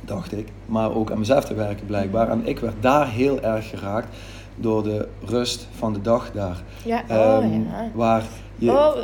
Dacht 0.00 0.32
ik. 0.32 0.48
Maar 0.66 0.94
ook 0.94 1.10
aan 1.10 1.18
mezelf 1.18 1.44
te 1.44 1.54
werken 1.54 1.86
blijkbaar. 1.86 2.28
En 2.28 2.40
ik 2.46 2.58
werd 2.58 2.74
daar 2.80 3.10
heel 3.10 3.40
erg 3.42 3.68
geraakt 3.68 4.16
door 4.56 4.82
de 4.82 5.08
rust 5.24 5.68
van 5.76 5.92
de 5.92 6.00
dag 6.00 6.30
daar. 6.32 6.62
Ja, 6.84 7.02
oh 7.10 7.16
Ehm, 7.16 7.52
ja. 7.52 7.90
Waar 7.94 8.22
je... 8.56 8.70
Oh, 8.70 8.96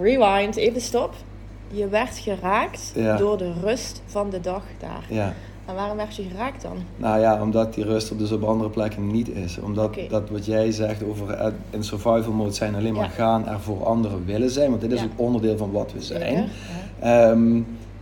rewind, 0.00 0.56
even 0.56 0.80
stop. 0.80 1.14
Je 1.70 1.88
werd 1.88 2.18
geraakt 2.18 2.92
Ja. 2.94 3.16
door 3.16 3.38
de 3.38 3.52
rust 3.62 4.02
van 4.06 4.30
de 4.30 4.40
dag 4.40 4.62
daar. 4.80 5.04
Ja, 5.08 5.32
En 5.66 5.74
waarom 5.74 5.96
werd 5.96 6.16
je 6.16 6.22
geraakt 6.30 6.62
dan? 6.62 6.76
nou 6.96 7.20
ja, 7.20 7.42
omdat 7.42 7.74
die 7.74 7.84
rust 7.84 8.10
er 8.10 8.16
dus 8.18 8.32
op 8.32 8.42
andere 8.42 8.70
plekken 8.70 9.06
niet 9.06 9.28
is. 9.28 9.58
Omdat 9.58 9.96
dat 10.08 10.30
wat 10.30 10.44
jij 10.46 10.70
zegt 10.72 11.04
over 11.04 11.52
in 11.70 11.84
survival 11.84 12.32
mode 12.32 12.52
zijn 12.52 12.74
alleen 12.74 12.94
maar 12.94 13.04
Ja. 13.04 13.08
gaan 13.10 13.48
er 13.48 13.60
voor 13.60 13.84
anderen 13.86 14.24
willen 14.24 14.50
zijn. 14.50 14.68
Want 14.70 14.80
dit 14.80 14.92
is 14.92 15.02
ook 15.02 15.10
onderdeel 15.16 15.56
van 15.56 15.70
wat 15.72 15.92
we 15.92 16.02
zijn. 16.02 16.48
Ehm, 17.00 17.60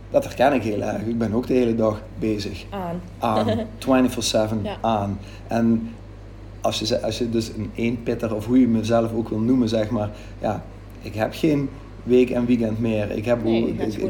dat 0.09 0.23
herken 0.23 0.53
ik 0.53 0.63
heel 0.63 0.81
erg. 0.81 1.01
Ik 1.01 1.17
ben 1.17 1.33
ook 1.33 1.47
de 1.47 1.53
hele 1.53 1.75
dag 1.75 2.01
bezig. 2.19 2.65
Aan. 2.69 3.01
Aan. 3.19 3.47
24-7 3.79 4.59
Ja. 4.63 4.75
aan. 4.81 5.19
En 5.47 5.89
als 6.61 6.79
je, 6.79 7.01
als 7.01 7.17
je 7.17 7.29
dus 7.29 7.47
een 7.57 7.71
eenpitter, 7.75 8.35
of 8.35 8.45
hoe 8.45 8.59
je 8.59 8.67
mezelf 8.67 9.13
ook 9.13 9.29
wil 9.29 9.39
noemen, 9.39 9.69
zeg 9.69 9.89
maar. 9.89 10.09
Ja, 10.41 10.63
ik 11.01 11.13
heb 11.15 11.33
geen 11.33 11.69
week 12.03 12.29
en 12.29 12.45
weekend 12.45 12.79
meer. 12.79 13.11
Ik, 13.11 13.25
heb, 13.25 13.43
Nee, 13.43 13.67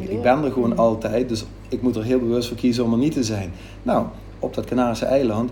ik, 0.10 0.22
ben 0.22 0.43
er 0.43 0.51
gewoon 0.51 0.70
Mhm. 0.70 0.79
altijd. 0.79 1.29
Dus 1.29 1.46
ik 1.70 1.81
moet 1.81 1.96
er 1.96 2.03
heel 2.03 2.20
bewust 2.20 2.48
voor 2.48 2.58
kiezen 2.58 2.84
om 2.84 2.91
er 2.91 2.98
niet 2.98 3.13
te 3.13 3.24
zijn. 3.24 3.51
Nou, 3.84 4.05
op 4.39 4.53
dat 4.53 4.65
Canarische 4.65 5.05
eiland, 5.05 5.51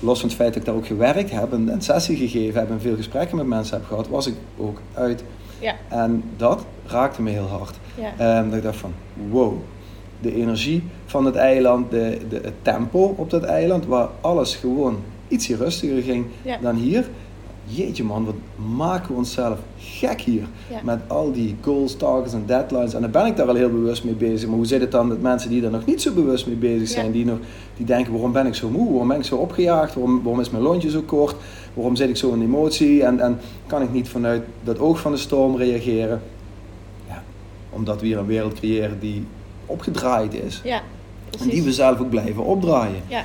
los 0.00 0.20
van 0.20 0.28
het 0.28 0.38
feit 0.38 0.48
dat 0.52 0.58
ik 0.62 0.64
daar 0.68 0.74
ook 0.74 0.86
gewerkt 0.86 1.30
heb 1.30 1.52
en 1.52 1.68
een 1.68 1.82
sessie 1.82 2.16
gegeven 2.16 2.60
heb 2.60 2.70
en 2.70 2.80
veel 2.80 2.96
gesprekken 2.96 3.36
met 3.36 3.46
mensen 3.46 3.76
heb 3.76 3.86
gehad, 3.86 4.08
was 4.08 4.26
ik 4.26 4.34
ook 4.58 4.80
uit. 4.94 5.24
Ja, 5.60 5.74
En 5.88 6.22
dat 6.36 6.64
raakte 6.86 7.22
me 7.22 7.30
heel 7.30 7.46
hard. 7.46 7.76
ja. 7.94 8.12
Ehm, 8.38 8.48
dat 8.48 8.56
ik 8.56 8.62
dacht 8.62 8.76
van, 8.76 8.92
wow, 9.30 9.52
de 10.20 10.34
energie 10.34 10.82
van 11.06 11.24
het 11.24 11.34
eiland, 11.34 11.90
de, 11.90 12.18
de, 12.28 12.40
het 12.42 12.54
tempo 12.62 13.14
op 13.16 13.30
dat 13.30 13.42
eiland, 13.42 13.86
waar 13.86 14.08
alles 14.20 14.56
gewoon 14.56 14.96
ietsje 15.28 15.56
rustiger 15.56 16.02
ging 16.02 16.26
Ja. 16.42 16.58
dan 16.62 16.74
hier. 16.76 17.08
Jeetje 17.70 18.04
man, 18.04 18.24
wat 18.24 18.34
maken 18.76 19.08
we 19.10 19.14
onszelf 19.16 19.58
gek 19.78 20.20
hier. 20.20 20.42
Ja. 20.70 20.80
Met 20.82 20.98
al 21.06 21.32
die 21.32 21.56
goals, 21.60 21.96
targets 21.96 22.34
en 22.34 22.42
deadlines. 22.46 22.94
En 22.94 23.00
dan 23.00 23.10
ben 23.10 23.26
ik 23.26 23.36
daar 23.36 23.48
al 23.48 23.54
heel 23.54 23.70
bewust 23.70 24.04
mee 24.04 24.14
bezig. 24.14 24.48
Maar 24.48 24.56
hoe 24.56 24.66
zit 24.66 24.80
het 24.80 24.90
dan 24.92 25.08
met 25.08 25.22
mensen 25.22 25.50
die 25.50 25.60
daar 25.60 25.70
nog 25.70 25.84
niet 25.84 26.02
zo 26.02 26.12
bewust 26.12 26.46
mee 26.46 26.56
bezig 26.56 26.88
zijn? 26.88 27.06
Ja. 27.06 27.12
Die, 27.12 27.24
nog, 27.24 27.38
die 27.76 27.86
denken, 27.86 28.12
waarom 28.12 28.32
ben 28.32 28.46
ik 28.46 28.54
zo 28.54 28.68
moe? 28.70 28.88
Waarom 28.90 29.08
ben 29.08 29.16
ik 29.16 29.24
zo 29.24 29.36
opgejaagd? 29.36 29.94
Waarom, 29.94 30.22
waarom 30.22 30.40
is 30.40 30.50
mijn 30.50 30.62
lontje 30.62 30.90
zo 30.90 31.02
kort? 31.02 31.36
Waarom 31.74 31.96
zit 31.96 32.08
ik 32.08 32.16
zo 32.16 32.32
in 32.32 32.42
emotie? 32.42 33.02
En, 33.02 33.20
en 33.20 33.38
kan 33.66 33.82
ik 33.82 33.92
niet 33.92 34.08
vanuit 34.08 34.42
dat 34.64 34.78
oog 34.78 35.00
van 35.00 35.12
de 35.12 35.18
storm 35.18 35.56
reageren? 35.56 36.22
Ja, 37.08 37.22
omdat 37.70 38.00
we 38.00 38.06
hier 38.06 38.18
een 38.18 38.26
wereld 38.26 38.54
creëren 38.54 38.98
die 39.00 39.24
opgedraaid 39.66 40.34
is. 40.34 40.60
ja. 40.64 40.80
En 41.40 41.48
die 41.48 41.62
we 41.62 41.72
zelf 41.72 42.00
ook 42.00 42.10
blijven 42.10 42.44
opdraaien. 42.44 43.02
Ja, 43.08 43.24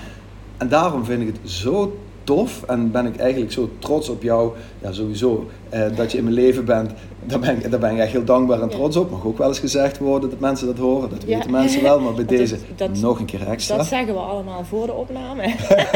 En 0.64 0.70
daarom 0.70 1.06
vind 1.06 1.22
ik 1.22 1.28
het 1.28 1.52
zo 1.52 1.98
tof 2.24 2.64
en 2.68 2.92
ben 2.92 3.06
ik 3.06 3.16
eigenlijk 3.18 3.52
zo 3.52 3.70
trots 3.80 4.10
op 4.10 4.24
jou. 4.24 4.52
Ja, 4.82 4.92
sowieso. 4.92 5.48
eh, 5.70 5.82
dat 5.96 6.12
je 6.12 6.18
in 6.18 6.24
mijn 6.24 6.36
leven 6.36 6.66
bent. 6.66 6.92
Daar 7.26 7.40
ben, 7.40 7.56
ik, 7.56 7.72
daar 7.72 7.80
ben 7.80 7.92
ik 7.92 7.98
echt 8.00 8.12
heel 8.12 8.24
dankbaar 8.24 8.62
en 8.62 8.70
trots 8.70 8.96
op. 8.98 9.12
Mag 9.12 9.26
ook 9.26 9.38
wel 9.38 9.48
eens 9.48 9.60
gezegd 9.60 9.98
worden 9.98 10.30
dat 10.30 10.40
mensen 10.40 10.68
dat 10.68 10.78
horen. 10.78 11.10
Dat 11.10 11.24
Ja. 11.26 11.36
weten 11.38 11.52
mensen 11.52 11.82
wel. 11.84 12.00
Maar 12.00 12.14
bij 12.14 12.26
Dat- 12.26 12.38
deze 12.38 12.58
dat- 12.76 12.90
nog 13.02 13.20
een 13.20 13.26
keer 13.26 13.48
extra. 13.48 13.78
Dat 13.78 13.86
zeggen 13.86 14.14
we 14.14 14.20
allemaal 14.20 14.64
voor 14.66 14.86
de 14.86 14.94
opname. 14.94 15.42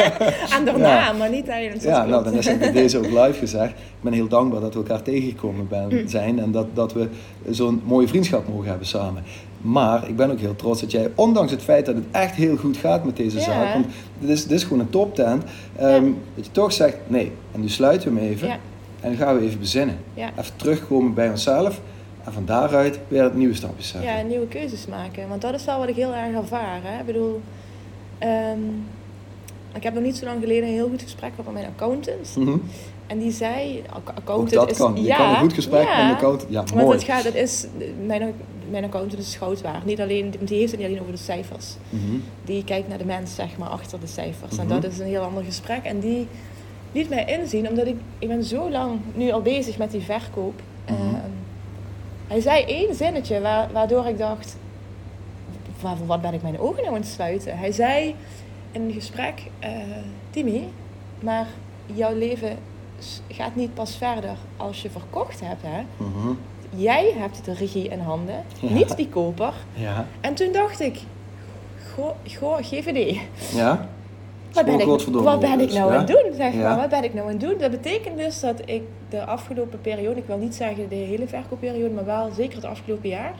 en 0.57 0.65
daarna, 0.65 0.87
Ja. 0.97 1.13
maar 1.13 1.29
niet 1.29 1.45
tijdens 1.45 1.83
Ja, 1.83 2.05
nou 2.05 2.23
dan 2.23 2.33
is 2.33 2.45
het 2.47 2.59
bij 2.59 2.71
deze 2.71 2.97
ook 2.97 3.05
live 3.09 3.33
gezegd. 3.39 3.71
Ik 3.71 4.01
ben 4.01 4.13
heel 4.13 4.27
dankbaar 4.27 4.61
dat 4.61 4.73
we 4.73 4.79
elkaar 4.79 5.01
tegengekomen 5.01 5.67
ben, 5.67 5.87
Mm. 5.91 6.07
zijn 6.07 6.39
en 6.39 6.51
dat, 6.51 6.65
dat 6.73 6.93
we 6.93 7.07
zo'n 7.49 7.81
mooie 7.85 8.07
vriendschap 8.07 8.47
mogen 8.47 8.69
hebben 8.69 8.87
samen. 8.87 9.23
Maar 9.61 10.07
ik 10.09 10.15
ben 10.15 10.31
ook 10.31 10.39
heel 10.39 10.55
trots 10.55 10.81
dat 10.81 10.91
jij, 10.91 11.11
ondanks 11.15 11.51
het 11.51 11.61
feit 11.61 11.85
dat 11.85 11.95
het 11.95 12.03
echt 12.11 12.35
heel 12.35 12.57
goed 12.57 12.77
gaat 12.77 13.03
met 13.05 13.15
deze 13.17 13.37
Ja. 13.37 13.43
zaak, 13.43 13.73
want 13.73 13.85
dit 14.19 14.29
is, 14.29 14.41
dit 14.43 14.51
is 14.51 14.63
gewoon 14.63 14.79
een 14.79 14.89
toptent, 14.89 15.43
Ja. 15.79 15.99
dat 16.35 16.45
je 16.45 16.51
toch 16.51 16.71
zegt, 16.73 16.97
nee, 17.07 17.31
en 17.51 17.61
nu 17.61 17.69
sluiten 17.69 18.13
we 18.13 18.19
hem 18.19 18.29
even 18.29 18.47
Ja. 18.47 18.53
en 18.99 19.09
dan 19.09 19.15
gaan 19.17 19.37
we 19.37 19.45
even 19.45 19.59
bezinnen. 19.59 19.97
Even 20.15 20.55
terugkomen 20.55 21.13
bij 21.13 21.29
onszelf 21.29 21.81
en 22.23 22.33
van 22.33 22.45
daaruit 22.45 22.99
weer 23.07 23.31
nieuwe 23.33 23.53
stapjes 23.55 23.87
zetten. 23.87 24.09
Ja, 24.11 24.21
nieuwe 24.21 24.47
keuzes 24.47 24.85
maken. 24.87 25.27
Want 25.29 25.41
dat 25.41 25.53
is 25.53 25.65
wel 25.65 25.79
wat 25.79 25.87
ik 25.89 25.95
heel 25.95 26.13
erg 26.13 26.35
ervaar. 26.35 26.79
Hè? 26.83 26.99
Ik 26.99 27.05
bedoel, 27.05 27.41
ehm, 28.17 28.59
ik 29.73 29.83
heb 29.83 29.93
nog 29.93 30.03
niet 30.03 30.17
zo 30.17 30.25
lang 30.25 30.39
geleden 30.41 30.63
een 30.67 30.73
heel 30.73 30.89
goed 30.89 31.01
gesprek 31.01 31.29
gehad 31.29 31.45
met 31.45 31.53
mijn 31.53 31.65
accountant. 31.77 32.35
Mhm. 32.37 32.57
En 33.07 33.17
die 33.19 33.31
zei, 33.31 33.83
ac- 33.89 33.97
Ook 33.97 34.09
accountant 34.15 34.51
dat 34.53 34.71
is... 34.71 34.77
kan. 34.77 34.95
Je 34.95 35.01
ja, 35.01 35.15
kan 35.17 35.29
een 35.29 35.35
goed 35.35 35.53
gesprek 35.53 35.83
ja, 35.83 35.95
met 35.97 36.05
een 36.09 36.15
accountant. 36.15 36.51
Ja, 36.51 36.57
Want 36.63 36.73
mooi. 36.75 36.97
het 36.97 37.03
gaat, 37.03 37.23
het 37.23 37.35
is, 37.35 37.65
mijn, 38.05 38.33
mijn 38.69 38.83
accountant 38.83 39.21
is 39.21 39.37
waard. 39.61 39.85
Niet 39.85 40.01
alleen, 40.01 40.33
die 40.39 40.57
heeft 40.59 40.71
het 40.71 40.79
niet 40.79 40.89
alleen 40.89 41.01
over 41.01 41.11
de 41.13 41.17
cijfers. 41.19 41.75
Mhm. 41.89 42.15
Die 42.45 42.63
kijkt 42.63 42.87
naar 42.87 42.97
de 42.97 43.05
mens, 43.05 43.35
zeg 43.35 43.57
maar, 43.57 43.67
achter 43.69 43.99
de 43.99 44.07
cijfers. 44.07 44.51
Mhm. 44.51 44.61
En 44.61 44.67
dat 44.67 44.91
is 44.91 44.99
een 44.99 45.05
heel 45.05 45.21
ander 45.23 45.43
gesprek. 45.43 45.83
En 45.83 45.99
die 45.99 46.27
liet 46.91 47.09
mij 47.09 47.25
inzien, 47.25 47.69
omdat 47.69 47.87
ik, 47.87 47.95
ik 48.19 48.27
ben 48.27 48.43
zo 48.43 48.69
lang 48.69 48.99
nu 49.13 49.31
al 49.31 49.41
bezig 49.41 49.77
met 49.77 49.91
die 49.91 50.01
verkoop. 50.01 50.61
Mhm. 50.89 50.93
Ehm, 51.01 51.15
hij 52.27 52.41
zei 52.41 52.63
één 52.63 52.95
zinnetje 52.95 53.41
wa- 53.41 53.67
waardoor 53.73 54.05
ik 54.05 54.17
dacht, 54.17 54.57
waarvoor 55.81 56.07
wat 56.07 56.21
ben 56.21 56.33
ik 56.33 56.41
mijn 56.41 56.59
ogen 56.59 56.75
nou 56.83 56.87
aan 56.95 57.01
het 57.01 57.07
sluiten? 57.09 57.57
Hij 57.57 57.71
zei 57.71 58.15
in 58.71 58.81
een 58.81 58.93
gesprek, 58.93 59.41
eh 59.59 59.69
Timmy, 60.29 60.63
maar 61.19 61.47
jouw 61.85 62.15
leven 62.17 62.57
gaat 63.29 63.55
niet 63.55 63.73
pas 63.73 63.95
verder 63.97 64.35
als 64.57 64.81
je 64.81 64.89
verkocht 64.89 65.39
hebt. 65.39 65.61
Hè? 65.65 65.81
Jij 66.75 67.13
hebt 67.17 67.45
de 67.45 67.53
regie 67.53 67.87
in 67.87 67.99
handen, 67.99 68.43
Ja. 68.59 68.69
niet 68.73 68.97
die 68.97 69.09
koper. 69.09 69.53
Ja. 69.73 70.05
En 70.21 70.33
toen 70.33 70.51
dacht 70.51 70.79
ik, 70.79 70.99
goh, 71.95 72.11
goh 72.39 72.57
GVD. 72.57 73.19
Ja? 73.55 73.89
Wat 74.51 74.65
ben, 74.65 74.79
ik, 74.79 74.85
wat 75.11 75.39
ben 75.39 75.59
ik 75.59 75.73
nou 75.73 75.91
ja? 75.91 75.97
aan 75.97 76.05
het 76.05 76.07
doen, 76.07 76.33
zeg 76.35 76.53
maar. 76.53 76.77
Wat 76.77 76.89
ben 76.89 77.03
ik 77.03 77.13
nou 77.13 77.25
aan 77.25 77.31
het 77.31 77.41
doen? 77.41 77.57
Dat 77.57 77.71
betekent 77.71 78.17
dus 78.17 78.39
dat 78.39 78.61
ik 78.65 78.81
de 79.09 79.25
afgelopen 79.25 79.81
periode, 79.81 80.19
ik 80.19 80.27
wil 80.27 80.37
niet 80.37 80.55
zeggen 80.55 80.89
de 80.89 80.95
hele 80.95 81.27
verkoopperiode, 81.27 81.93
maar 81.93 82.05
wel 82.05 82.29
zeker 82.35 82.55
het 82.55 82.65
afgelopen 82.65 83.09
jaar, 83.09 83.33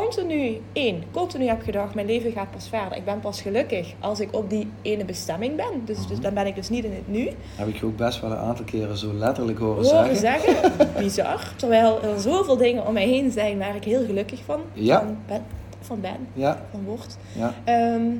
continu, 0.00 0.60
één, 0.72 1.02
continu 1.10 1.46
heb 1.46 1.62
gedacht, 1.62 1.94
mijn 1.94 2.06
leven 2.06 2.32
gaat 2.32 2.50
pas 2.50 2.68
verder. 2.68 2.96
Ik 2.98 3.04
ben 3.04 3.20
pas 3.20 3.40
gelukkig 3.42 3.92
als 4.00 4.20
ik 4.20 4.34
op 4.34 4.50
die 4.50 4.70
ene 4.82 5.04
bestemming 5.04 5.56
ben. 5.56 5.84
Dus, 5.84 5.98
Mhm. 5.98 6.08
dus 6.08 6.20
dan 6.20 6.34
ben 6.34 6.46
ik 6.46 6.54
dus 6.54 6.68
niet 6.68 6.84
in 6.84 6.92
het 6.92 7.08
nu. 7.08 7.28
Heb 7.56 7.68
ik 7.68 7.76
je 7.76 7.86
ook 7.86 7.96
best 7.96 8.20
wel 8.20 8.30
een 8.30 8.36
aantal 8.36 8.64
keren 8.64 8.96
zo 8.96 9.12
letterlijk 9.12 9.58
horen, 9.58 9.84
Horen 9.84 10.16
zeggen. 10.16 10.52
zeggen, 10.62 10.88
bizar. 11.02 11.52
Terwijl 11.56 12.02
er 12.02 12.20
zoveel 12.20 12.56
dingen 12.56 12.86
om 12.86 12.92
mij 12.92 13.06
heen 13.08 13.30
zijn 13.30 13.58
waar 13.58 13.76
ik 13.76 13.84
heel 13.84 14.04
gelukkig 14.04 14.40
van, 14.44 14.60
Ja. 14.72 14.98
van, 14.98 15.16
ben, 15.26 15.42
van 15.80 16.00
ben, 16.00 16.16
Ja, 16.32 16.62
van 16.70 16.84
word. 16.84 17.16
ja. 17.32 17.54
Ehm, 17.64 18.10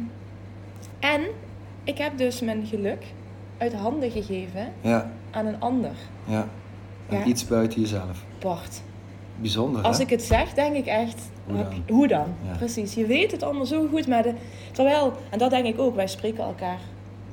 en 1.00 1.20
ik 1.84 1.98
heb 1.98 2.18
dus 2.18 2.40
mijn 2.40 2.66
geluk 2.66 3.04
uit 3.58 3.72
handen 3.74 4.10
gegeven 4.10 4.72
Ja, 4.80 5.10
aan 5.30 5.46
een 5.46 5.60
ander. 5.60 5.92
ja. 6.24 6.48
En 7.08 7.28
iets 7.28 7.46
buiten 7.46 7.80
jezelf. 7.80 8.24
Bart. 8.40 8.80
Bijzonder, 9.44 9.82
Als 9.82 9.96
hè? 9.96 10.02
ik 10.02 10.10
het 10.10 10.22
zeg, 10.22 10.54
denk 10.54 10.76
ik 10.76 10.86
echt, 10.86 11.30
Hoe 11.46 11.56
dan? 11.56 11.66
je- 11.86 11.92
hoe 11.92 12.08
dan? 12.08 12.24
Ja. 12.46 12.56
Precies. 12.56 12.94
Je 12.94 13.06
weet 13.06 13.30
het 13.30 13.42
allemaal 13.42 13.66
zo 13.66 13.86
goed, 13.90 14.06
maar 14.06 14.22
de, 14.22 14.34
terwijl, 14.72 15.12
en 15.30 15.38
dat 15.38 15.50
denk 15.50 15.66
ik 15.66 15.78
ook, 15.78 15.94
wij 15.94 16.06
spreken 16.06 16.44
elkaar, 16.44 16.78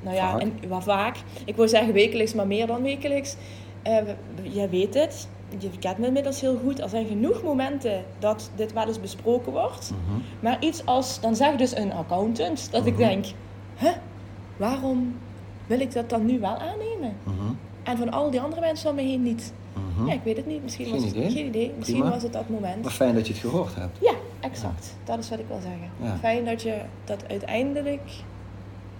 nou 0.02 0.16
ja, 0.16 0.30
Vaak. 0.30 0.40
en, 0.40 0.52
wel 0.68 0.80
vaak. 0.80 1.16
Ik 1.44 1.56
wil 1.56 1.68
zeggen 1.68 1.92
wekelijks, 1.92 2.34
maar 2.34 2.46
meer 2.46 2.66
dan 2.66 2.82
wekelijks. 2.82 3.36
We- 3.82 4.04
we- 4.42 4.50
jij 4.50 4.70
weet 4.70 4.94
het, 4.94 5.28
je 5.58 5.68
kent 5.78 5.98
me 5.98 6.06
inmiddels 6.06 6.40
heel 6.40 6.58
goed. 6.64 6.80
Er 6.80 6.88
zijn 6.88 7.06
genoeg 7.06 7.42
momenten 7.42 8.04
dat 8.18 8.50
dit 8.56 8.72
wel 8.72 8.86
eens 8.86 9.00
besproken 9.00 9.52
wordt. 9.52 9.90
Mhm. 9.90 10.20
Maar 10.40 10.56
iets 10.60 10.86
als, 10.86 11.20
dan 11.20 11.36
zegt 11.36 11.58
dus 11.58 11.76
een 11.76 11.92
accountant, 11.92 12.68
dat 12.72 12.86
ik 12.86 12.92
Mhm. 12.92 13.02
denk, 13.02 13.24
hè, 13.74 13.90
waarom 14.56 15.16
wil 15.66 15.80
ik 15.80 15.92
dat 15.92 16.10
dan 16.10 16.26
nu 16.26 16.40
wel 16.40 16.56
aannemen? 16.56 17.16
Mhm. 17.24 17.52
En 17.82 17.96
van 17.98 18.10
al 18.10 18.30
die 18.30 18.40
andere 18.40 18.60
mensen 18.60 18.90
om 18.90 18.96
me 18.96 19.02
heen 19.02 19.22
niet. 19.22 19.52
Mhm. 19.96 20.06
Ja, 20.06 20.12
ik 20.12 20.20
weet 20.24 20.36
het 20.36 20.46
niet. 20.46 20.62
Misschien 20.62 20.84
Geen 20.86 20.94
was 20.94 21.04
het 21.04 21.14
idee. 21.14 21.30
geen 21.30 21.46
idee. 21.46 21.72
Misschien 21.78 21.98
Prima. 21.98 22.14
was 22.14 22.22
het 22.22 22.32
dat 22.32 22.48
moment. 22.48 22.82
Maar 22.82 22.92
fijn 22.92 23.14
dat 23.14 23.26
je 23.26 23.32
het 23.32 23.42
gehoord 23.42 23.74
hebt. 23.74 23.98
Ja, 24.00 24.12
exact. 24.40 24.94
Dat 25.04 25.18
is 25.18 25.30
wat 25.30 25.38
ik 25.38 25.44
wil 25.48 25.60
zeggen. 25.62 25.90
Ja. 26.02 26.16
Fijn 26.20 26.44
dat 26.44 26.62
je 26.62 26.76
dat 27.04 27.24
uiteindelijk 27.28 28.00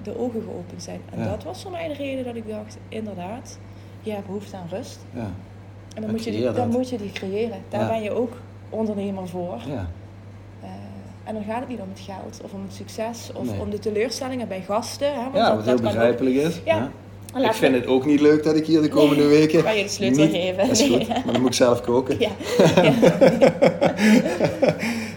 de 0.03 0.19
ogen 0.19 0.43
geopend 0.43 0.83
zijn. 0.83 1.01
En 1.11 1.19
Ja. 1.19 1.29
dat 1.29 1.45
was 1.45 1.63
voor 1.63 1.71
mij 1.71 1.89
de 1.89 1.95
reden 1.95 2.25
dat 2.25 2.35
ik 2.35 2.49
dacht, 2.49 2.79
inderdaad, 2.89 3.59
je 4.03 4.11
hebt 4.13 4.27
behoefte 4.27 4.57
aan 4.57 4.67
rust. 4.71 4.99
Ja, 5.15 5.31
En 5.95 6.03
Dan 6.03 6.11
moet 6.11 6.25
je, 6.25 6.31
die, 6.31 6.53
dan 6.53 6.69
moet 6.69 6.89
je 6.89 6.97
die 6.99 7.13
creëren. 7.13 7.59
Daar 7.69 7.89
ben 7.89 8.03
je 8.03 8.11
ook 8.11 8.33
ondernemer 8.71 9.29
voor. 9.29 9.59
ja. 9.67 9.87
Eh, 10.63 10.69
en 11.25 11.35
dan 11.35 11.45
gaat 11.45 11.61
het 11.61 11.69
niet 11.69 11.81
om 11.81 11.89
het 11.89 12.01
geld 12.01 12.41
of 12.45 12.53
om 12.53 12.63
het 12.63 12.73
succes 12.75 13.31
of 13.35 13.51
Nee. 13.51 13.61
om 13.61 13.71
de 13.71 13.79
teleurstellingen 13.79 14.49
bij 14.49 14.63
gasten. 14.63 15.13
Hè, 15.15 15.23
want 15.23 15.35
ja 15.37 15.47
dat, 15.47 15.55
wat 15.57 15.57
dat 15.57 15.67
heel 15.67 15.75
ook- 15.75 15.83
begrijpelijk 15.83 16.35
is. 16.37 16.61
Ja. 16.65 16.91
Ik 17.37 17.53
vind 17.53 17.75
het 17.75 17.87
ook 17.87 18.07
niet 18.07 18.21
leuk 18.21 18.43
dat 18.43 18.57
ik 18.57 18.67
hier 18.67 18.83
de 18.83 18.89
komende 18.89 19.23
Nee, 19.23 19.39
weken... 19.39 19.63
kan 19.63 19.77
je 19.77 19.83
de 19.83 19.89
sleutel 19.89 20.25
niet- 20.25 20.35
geven. 20.35 20.57
Dat 20.57 20.71
is 20.81 20.89
Nee. 20.89 20.99
goed, 20.99 21.09
maar 21.25 21.33
dan 21.33 21.41
moet 21.41 21.51
ik 21.51 21.57
zelf 21.57 21.81
koken. 21.81 22.17
Ja. 22.21 22.29
ja. 22.83 22.93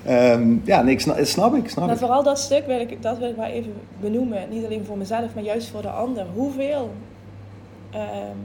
Ehm, 0.06 0.56
ja, 0.64 0.82
nee, 0.82 0.94
ik 0.94 1.00
snap, 1.00 1.18
snap 1.22 1.56
ik, 1.56 1.70
snap 1.70 1.86
Maar 1.86 1.94
ik. 1.94 2.00
vooral 2.00 2.24
dat 2.24 2.40
stuk 2.40 2.66
wil 2.66 2.80
ik, 2.80 3.02
dat 3.02 3.18
wil 3.18 3.30
ik 3.30 3.36
wel 3.36 3.46
even 3.46 3.74
benoemen. 4.02 4.50
Niet 4.50 4.66
alleen 4.66 4.86
voor 4.86 4.98
mezelf, 4.98 5.34
maar 5.34 5.44
juist 5.44 5.68
voor 5.70 5.82
de 5.82 5.90
ander. 5.90 6.26
Hoeveel, 6.34 6.94
ehm, 7.92 8.38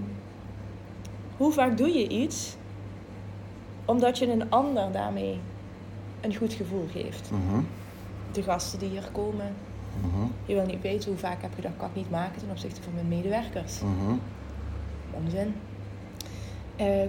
hoe 1.37 1.53
vaak 1.53 1.77
doe 1.77 1.93
je 1.99 2.09
iets 2.09 2.57
omdat 3.85 4.19
je 4.19 4.31
een 4.31 4.51
ander 4.51 4.89
daarmee 4.93 5.39
een 6.21 6.35
goed 6.37 6.53
gevoel 6.53 6.87
geeft? 6.93 7.31
Mhm, 7.31 7.61
De 8.33 8.43
gasten 8.43 8.79
die 8.79 8.89
hier 8.89 9.09
komen, 9.13 9.55
mhm, 10.01 10.27
je 10.47 10.55
wil 10.55 10.67
niet 10.67 10.83
weten 10.83 11.09
hoe 11.11 11.19
vaak 11.19 11.43
heb 11.43 11.51
gedacht, 11.55 11.75
kan 11.77 11.89
ik 11.89 11.95
niet 11.95 12.11
maken 12.11 12.41
ten 12.41 12.51
opzichte 12.51 12.83
van 12.83 12.93
mijn 12.95 13.09
medewerkers. 13.09 13.81
mhm. 13.81 14.15
Onzin. 15.25 15.55
Eh, 16.77 17.01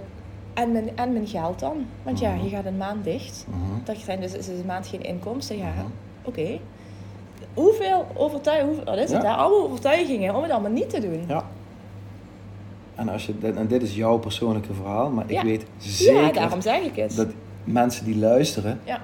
en, 0.54 0.72
mijn, 0.72 0.96
en 0.96 1.12
mijn 1.12 1.26
geld 1.26 1.58
dan. 1.58 1.86
Want 2.02 2.18
ja, 2.18 2.34
Mhm. 2.34 2.44
je 2.44 2.50
gaat 2.50 2.64
een 2.64 2.76
maand 2.76 3.04
dicht. 3.04 3.46
Dat 3.84 4.00
je 4.02 4.18
dus 4.18 4.32
is 4.34 4.48
een 4.48 4.66
maand 4.66 4.86
geen 4.86 5.02
inkomsten. 5.02 5.56
Ja, 5.56 5.72
oké. 6.22 6.58
Hoeveel 7.54 8.06
overtuigingen, 8.14 8.74
hoeveel, 8.74 8.94
wat 8.94 9.04
is 9.04 9.10
het 9.12 9.22
Ja. 9.22 9.28
daar? 9.28 9.36
Allemaal 9.36 9.64
overtuigingen 9.68 10.34
om 10.34 10.42
het 10.42 10.52
allemaal 10.52 10.70
niet 10.70 10.90
te 10.90 11.00
doen. 11.00 11.24
Ja. 11.28 11.44
En, 12.94 13.08
als 13.08 13.26
je, 13.26 13.34
en 13.56 13.66
dit 13.66 13.82
is 13.82 13.94
jouw 13.94 14.18
persoonlijke 14.18 14.74
verhaal, 14.74 15.10
maar 15.10 15.24
ik 15.24 15.30
Ja. 15.30 15.44
weet 15.44 15.60
Ja, 15.78 15.90
zeker 15.90 16.32
daarom 16.32 16.60
zeg 16.60 16.82
ik 16.82 16.96
het. 16.96 17.16
dat 17.16 17.28
mensen 17.64 18.04
die 18.04 18.16
luisteren 18.16 18.80
Ja. 18.84 18.98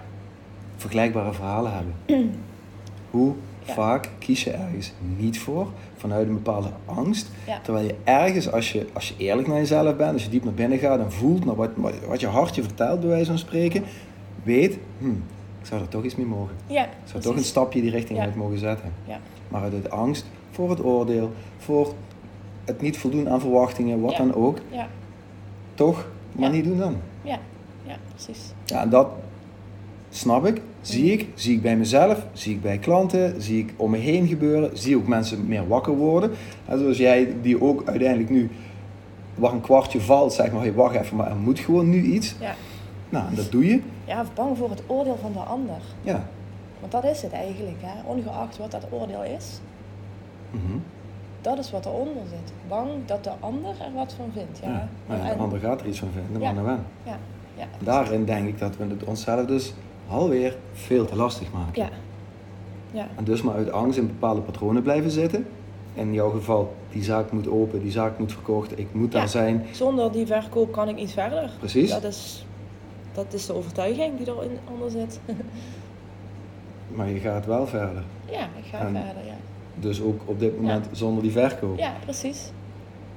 vergelijkbare 0.76 1.32
verhalen 1.32 1.73
hebben. 1.75 1.94
Hoe 3.11 3.35
Ja. 3.68 3.75
vaak 3.75 4.08
kies 4.18 4.44
je 4.44 4.50
ergens 4.50 4.92
niet 5.16 5.38
voor 5.38 5.66
vanuit 5.96 6.26
een 6.28 6.34
bepaalde 6.34 6.68
angst, 6.84 7.30
Ja. 7.46 7.60
terwijl 7.62 7.87
je 7.87 7.94
ergens, 8.04 8.52
als 8.52 8.72
je, 8.72 8.87
als 8.92 9.08
je 9.08 9.14
eerlijk 9.16 9.48
naar 9.48 9.56
jezelf 9.56 9.96
bent, 9.96 10.12
als 10.12 10.25
je 10.25 10.30
diep 10.30 10.44
naar 10.44 10.54
binnen 10.54 10.78
gaat 10.78 10.98
en 11.00 11.12
voelt 11.12 11.44
naar 11.44 11.54
wat, 11.54 11.70
wat- 12.06 12.20
je 12.20 12.26
hart 12.26 12.54
je 12.54 12.62
vertelt, 12.62 13.00
bij 13.00 13.08
wijze 13.08 13.26
van 13.26 13.38
spreken, 13.38 13.84
weet, 14.42 14.78
hm, 14.98 15.08
ik 15.60 15.66
zou 15.66 15.80
er 15.80 15.88
toch 15.88 16.04
iets 16.04 16.16
mee 16.16 16.26
mogen. 16.26 16.54
Ja, 16.66 16.84
Ik 16.84 16.88
zou 17.04 17.22
toch 17.22 17.37
een 17.37 17.44
stapje 17.44 17.80
die 17.80 17.90
richting 17.90 18.18
uit 18.20 18.34
mogen 18.34 18.58
zetten. 18.58 18.92
Ja. 19.06 19.18
Maar 19.48 19.62
uit 19.62 19.82
de 19.82 19.90
angst 19.90 20.26
voor 20.50 20.70
het 20.70 20.84
oordeel, 20.84 21.32
voor 21.58 21.94
het 22.64 22.80
niet 22.80 22.98
voldoen 22.98 23.28
aan 23.28 23.40
verwachtingen, 23.40 24.00
wat 24.00 24.16
dan 24.16 24.34
ook, 24.34 24.58
Ja, 24.70 24.88
toch 25.75 26.06
maar 26.32 26.50
niet 26.50 26.64
doen 26.64 26.78
dan. 26.78 26.96
ja, 27.22 27.38
ja, 27.87 27.96
precies. 28.14 28.52
Ja, 28.64 28.82
en 28.82 28.88
dat 28.90 29.08
snap 30.11 30.47
ik, 30.47 30.61
zie 30.81 31.12
ik, 31.12 31.27
zie 31.35 31.55
ik 31.57 31.62
bij 31.62 31.77
mezelf, 31.77 32.27
zie 32.33 32.55
ik 32.55 32.62
bij 32.62 32.79
klanten, 32.79 33.43
zie 33.43 33.59
ik 33.59 33.73
om 33.77 33.91
me 33.91 33.97
heen 33.97 34.27
gebeuren, 34.27 34.79
zie 34.79 34.97
ook 34.97 35.07
mensen 35.07 35.47
meer 35.49 35.69
wakker 35.69 35.97
worden. 35.97 36.31
En 36.67 36.79
zoals 36.79 36.97
jij, 36.97 37.35
die 37.43 37.62
ook 37.62 37.83
uiteindelijk 37.88 38.31
nu, 38.31 38.50
waar 39.35 39.53
een 39.53 39.61
kwartje 39.61 40.00
valt, 40.00 40.33
zeg 40.33 40.53
maar, 40.53 40.61
hey, 40.62 40.73
wacht 40.75 40.95
even, 40.95 41.17
maar 41.17 41.31
er 41.31 41.37
moet 41.37 41.59
gewoon 41.59 41.88
nu 41.91 42.03
iets. 42.03 42.35
Ja. 42.41 42.55
Nou, 43.09 43.29
en 43.29 43.35
dat 43.35 43.50
doe 43.50 43.67
je. 43.67 43.81
ja, 44.05 44.21
of 44.21 44.35
bang 44.35 44.57
voor 44.59 44.71
het 44.71 44.83
oordeel 44.87 45.19
van 45.21 45.33
de 45.33 45.38
ander. 45.38 45.81
Ja. 46.03 46.25
Want 46.81 46.93
dat 46.93 47.05
is 47.05 47.23
het 47.23 47.33
eigenlijk, 47.33 47.77
hè? 47.81 48.09
ongeacht 48.09 48.59
wat 48.59 48.71
dat 48.71 48.87
oordeel 48.91 49.23
is. 49.25 49.61
Mhm. 50.50 50.79
Dat 51.41 51.59
is 51.59 51.71
wat 51.71 51.87
eronder 51.87 52.23
zit. 52.29 52.53
Bang 52.69 52.88
dat 53.07 53.25
de 53.25 53.31
ander 53.41 53.71
er 53.71 53.93
wat 53.95 54.12
van 54.17 54.31
vindt. 54.33 54.59
Ja, 54.62 54.88
Ja. 55.09 55.35
De 55.35 55.41
ander 55.41 55.59
gaat 55.59 55.81
er 55.81 55.87
iets 55.87 55.99
van 55.99 56.09
vinden, 56.15 56.41
Ja. 56.43 56.53
maar 56.53 56.62
nou 56.65 56.67
wel. 56.67 56.85
ja, 57.12 57.19
ja. 57.57 57.65
Daarin 57.79 58.25
denk 58.25 58.49
ik 58.49 58.59
dat 58.59 58.77
we 58.77 58.85
het 58.85 59.05
onszelf 59.05 59.47
dus 59.47 59.75
alweer 60.09 60.57
veel 60.73 61.05
te 61.05 61.17
lastig 61.17 61.53
maken. 61.53 61.83
Ja. 61.83 61.88
Ja. 62.91 63.09
En 63.17 63.25
dus 63.25 63.43
maar 63.43 63.55
uit 63.55 63.71
angst 63.73 63.99
in 63.99 64.07
bepaalde 64.07 64.41
patronen 64.41 64.83
blijven 64.83 65.11
zitten. 65.11 65.47
in 65.95 66.12
jouw 66.12 66.31
geval, 66.31 66.75
die 66.93 67.03
zaak 67.03 67.33
moet 67.33 67.49
open, 67.49 67.83
die 67.83 67.91
zaak 67.91 68.19
moet 68.19 68.33
verkocht, 68.33 68.79
ik 68.79 68.87
moet 68.93 69.12
daar 69.12 69.23
Ja. 69.23 69.27
zijn. 69.29 69.65
Zonder 69.73 70.12
die 70.12 70.27
verkoop 70.27 70.73
kan 70.73 70.88
ik 70.88 70.97
niet 70.97 71.11
verder. 71.11 71.50
Precies. 71.59 71.91
Dat 71.91 72.05
is, 72.05 72.47
dat 73.12 73.33
is 73.33 73.47
de 73.47 73.53
overtuiging 73.55 74.17
die 74.19 74.27
erin 74.27 74.59
onder 74.73 74.91
zit. 74.91 75.21
Maar 76.95 77.09
je 77.09 77.19
gaat 77.19 77.47
wel 77.47 77.67
verder. 77.67 78.03
ja, 78.31 78.43
ik 78.43 78.65
ga 78.71 78.79
En- 78.79 78.87
verder, 79.05 79.27
ja. 79.27 79.35
Dus 79.75 80.03
ook 80.03 80.21
op 80.25 80.41
dit 80.41 80.57
moment 80.61 80.87
zonder 80.93 81.23
die 81.23 81.33
verkoop. 81.33 81.79
Ja, 81.79 81.93
precies. 82.05 82.50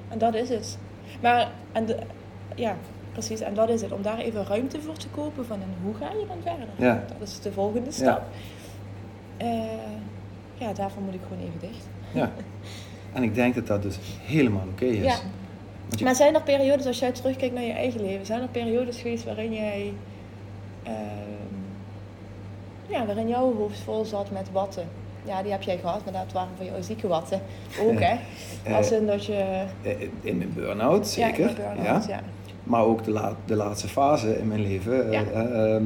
En 0.08 0.18
dat 0.18 0.34
is 0.36 0.50
het. 0.50 0.78
Maar, 1.22 1.52
en 1.72 1.86
de, 1.86 1.98
ja, 2.56 2.76
precies. 3.12 3.40
En 3.40 3.54
dat 3.54 3.70
is 3.70 3.82
het. 3.82 3.92
Om 3.92 4.02
daar 4.02 4.18
even 4.18 4.46
ruimte 4.46 4.82
voor 4.82 4.98
te 4.98 5.08
kopen 5.08 5.46
van 5.46 5.62
en 5.62 5.74
hoe 5.84 5.94
ga 5.94 6.06
je 6.20 6.26
dan 6.28 6.38
verder? 6.44 6.68
Ja. 6.76 7.04
Dat 7.20 7.28
is 7.28 7.40
de 7.40 7.52
volgende 7.52 7.92
stap. 7.92 8.22
Eh, 9.38 9.48
ja, 10.58 10.74
daarvoor 10.74 11.02
moet 11.02 11.14
ik 11.14 11.20
gewoon 11.28 11.44
even 11.44 11.60
dicht. 11.60 11.86
Ja. 12.14 12.32
En 13.14 13.24
ik 13.24 13.36
denk 13.36 13.56
dat 13.56 13.68
dat 13.68 13.82
dus 13.82 13.98
helemaal 14.22 14.66
oké 14.72 14.86
is. 14.86 15.04
Ja. 15.04 15.16
Je- 15.98 16.04
Maar 16.04 16.16
zijn 16.16 16.36
er 16.36 16.42
periodes, 16.42 16.86
als 16.86 17.00
jij 17.00 17.12
terugkijkt 17.12 17.54
naar 17.54 17.64
je 17.64 17.72
eigen 17.74 18.02
leven, 18.02 18.26
zijn 18.26 18.42
er 18.42 18.48
periodes 18.48 18.98
geweest 18.98 19.24
waarin 19.24 19.54
jij, 19.54 19.94
ehm, 20.84 20.94
ja, 22.88 23.06
waarin 23.06 23.28
jouw 23.28 23.56
hoofd 23.56 23.80
vol 23.80 24.06
zat 24.06 24.32
met 24.32 24.52
watten? 24.52 24.88
Ja, 25.24 25.42
die 25.42 25.52
heb 25.52 25.62
jij 25.62 25.78
gehad, 25.78 26.04
maar 26.04 26.14
dat 26.14 26.32
waren 26.34 26.50
voor 26.58 26.66
jou 26.66 26.84
zieke 26.84 27.08
watten. 27.08 27.42
Ook, 27.82 28.00
hè? 28.00 28.16
Eh, 28.64 28.76
Als 28.76 28.92
in 28.92 29.06
dat 29.06 29.26
je... 29.26 29.66
eh, 29.84 29.92
In 30.22 30.38
mijn 30.38 30.54
burn-out, 30.54 31.08
zeker. 31.08 31.40
Ja, 31.42 31.48
in 31.50 31.56
burn-out, 31.56 32.06
ja. 32.08 32.20
Maar 32.64 32.84
ook 32.84 33.04
de, 33.04 33.12
la- 33.12 33.36
de 33.46 33.56
laatste 33.56 33.88
fase 33.88 34.40
in 34.40 34.48
mijn 34.48 34.62
leven, 34.62 35.06
eh, 35.08 35.12
Ja. 35.14 35.24
eh, 35.34 35.76
ehm, 35.76 35.84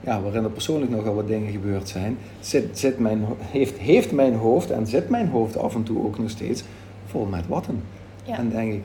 ja, 0.00 0.20
waarin 0.20 0.44
er 0.44 0.50
persoonlijk 0.50 0.90
nogal 0.90 1.14
wat 1.14 1.26
dingen 1.28 1.52
gebeurd 1.52 1.88
zijn, 1.88 2.18
zit, 2.40 2.78
zit 2.78 2.98
mijn, 2.98 3.24
heeft, 3.40 3.78
heeft 3.78 4.12
mijn 4.12 4.34
hoofd 4.34 4.70
en 4.70 4.86
zit 4.86 5.08
mijn 5.08 5.28
hoofd 5.28 5.56
af 5.58 5.74
en 5.74 5.82
toe 5.82 6.04
ook 6.04 6.18
nog 6.18 6.30
steeds 6.30 6.64
vol 7.06 7.24
met 7.24 7.46
watten. 7.48 7.82
Ja. 8.24 8.38
En 8.38 8.48
denk 8.48 8.72
ik, 8.72 8.82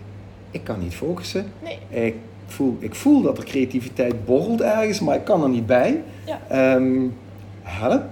ik 0.52 0.64
kan 0.64 0.80
niet 0.80 0.94
focussen. 0.96 1.46
Nee. 1.64 2.06
Ik 2.06 2.16
voel, 2.46 2.78
ik 2.80 2.96
voel 2.96 3.22
dat 3.22 3.38
er 3.38 3.44
creativiteit 3.44 4.26
borrelt 4.26 4.62
ergens, 4.62 5.00
maar 5.00 5.16
ik 5.16 5.24
kan 5.24 5.44
er 5.44 5.50
niet 5.50 5.66
bij. 5.66 6.02
Ja. 6.26 6.40
Ehm, 6.48 7.00
help. 7.62 8.04